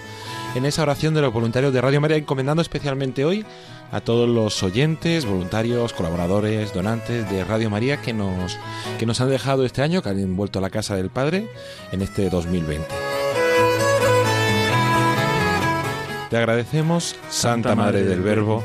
[0.55, 3.45] en esa oración de los voluntarios de Radio María, encomendando especialmente hoy
[3.93, 8.59] a todos los oyentes, voluntarios, colaboradores, donantes de Radio María que nos,
[8.99, 11.49] que nos han dejado este año, que han vuelto a la casa del Padre
[11.93, 12.87] en este 2020.
[16.31, 18.64] Te agradecemos, Santa Madre del Verbo,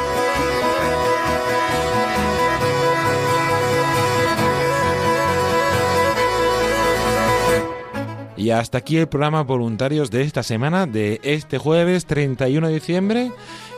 [8.41, 13.31] Y hasta aquí el programa Voluntarios de esta semana, de este jueves 31 de diciembre.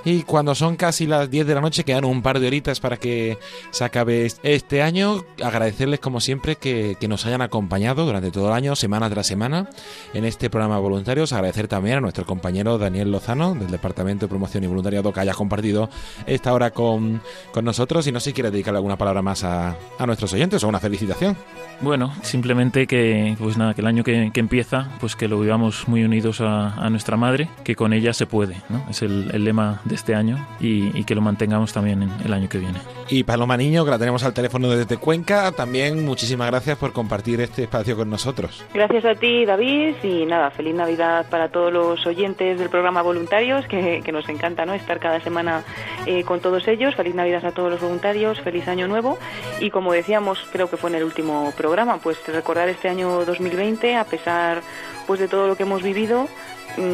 [0.06, 2.97] Y cuando son casi las 10 de la noche, quedan un par de horitas para
[2.97, 3.38] que
[3.72, 5.24] se acabe este año.
[5.41, 9.70] Agradecerles, como siempre, que, que, nos hayan acompañado durante todo el año, semana tras semana,
[10.14, 11.32] en este programa Voluntarios.
[11.32, 15.34] Agradecer también a nuestro compañero Daniel Lozano, del Departamento de Promoción y Voluntariado, que haya
[15.34, 15.89] compartido
[16.26, 17.22] esta hora con,
[17.54, 18.06] con nosotros.
[18.08, 20.80] Y no sé si quiere dedicarle alguna palabra más a, a nuestros oyentes o una
[20.80, 21.38] felicitación.
[21.82, 26.04] Bueno, simplemente que, pues nada, que el año que, empieza, pues que lo vivamos muy
[26.04, 28.86] unidos a, a, nuestra madre, que con ella se puede, ¿no?
[28.89, 32.33] Es el, el lema de este año y, y, que lo mantengamos también en el
[32.33, 32.79] año que viene.
[33.09, 37.41] Y Paloma Niño, que la tenemos al teléfono desde Cuenca, también muchísimas gracias por compartir
[37.41, 38.63] este espacio con nosotros.
[38.73, 43.65] Gracias a ti, David, y nada, feliz Navidad para todos los oyentes del programa Voluntarios,
[43.67, 44.73] que, que nos encanta ¿no?
[44.73, 45.63] estar cada semana
[46.05, 46.95] eh, con todos ellos.
[46.95, 49.17] Feliz Navidad a todos los voluntarios, feliz Año Nuevo
[49.59, 53.95] y como decíamos, creo que fue en el último programa, pues recordar este año 2020,
[53.95, 54.61] a pesar
[55.07, 56.27] pues de todo lo que hemos vivido,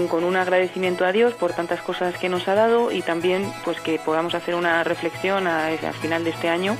[0.09, 3.79] con un agradecimiento a Dios por tantas cosas que nos ha dado y también pues
[3.79, 6.75] que podamos hacer una reflexión al final de este año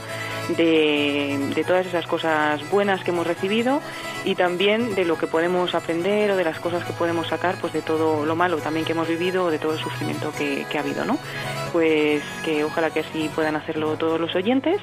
[0.50, 3.82] de, de, todas esas cosas buenas que hemos recibido
[4.26, 7.72] y también de lo que podemos aprender o de las cosas que podemos sacar pues
[7.72, 10.78] de todo lo malo también que hemos vivido o de todo el sufrimiento que, que
[10.78, 11.18] ha habido no
[11.72, 14.82] pues que ojalá que así puedan hacerlo todos los oyentes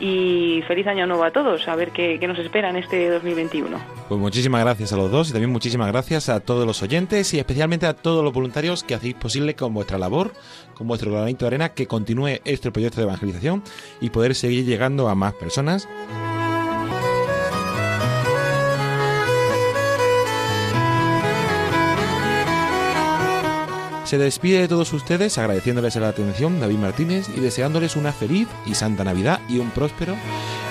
[0.00, 3.78] y feliz año nuevo a todos, a ver qué, nos espera en este 2021.
[4.08, 7.38] Pues muchísimas gracias a los dos y también muchísimas gracias a todos los oyentes y
[7.38, 10.32] especialmente a todos los voluntarios que hacéis posible con vuestra labor,
[10.74, 13.62] con vuestro granito de arena, que continúe este proyecto de evangelización
[14.00, 15.88] y poder seguir llegando a más personas.
[24.08, 28.74] Se despide de todos ustedes agradeciéndoles la atención David Martínez y deseándoles una feliz y
[28.74, 30.16] santa Navidad y un próspero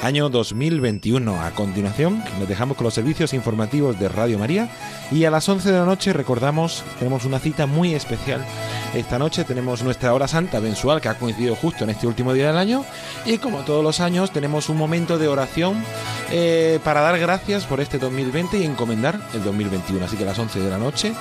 [0.02, 1.40] año 2021.
[1.40, 4.72] A continuación, les dejamos con los servicios informativos de Radio María
[5.12, 8.44] y a las 11 de la noche recordamos, tenemos una cita muy especial.
[8.96, 12.48] Esta noche tenemos nuestra hora santa mensual que ha coincidido justo en este último día
[12.48, 12.86] del año
[13.24, 15.84] y como todos los años tenemos un momento de oración
[16.32, 20.04] eh, para dar gracias por este 2020 y encomendar el 2021.
[20.04, 21.14] Así que a las 11 de la noche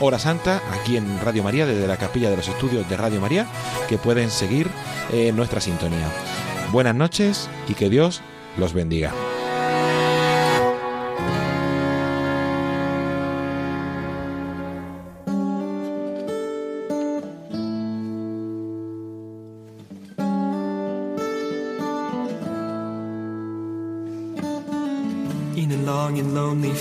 [0.00, 3.46] Hora Santa aquí en Radio María, desde la capilla de los estudios de Radio María,
[3.88, 4.68] que pueden seguir
[5.12, 6.08] eh, nuestra sintonía.
[6.70, 8.22] Buenas noches y que Dios
[8.58, 9.12] los bendiga.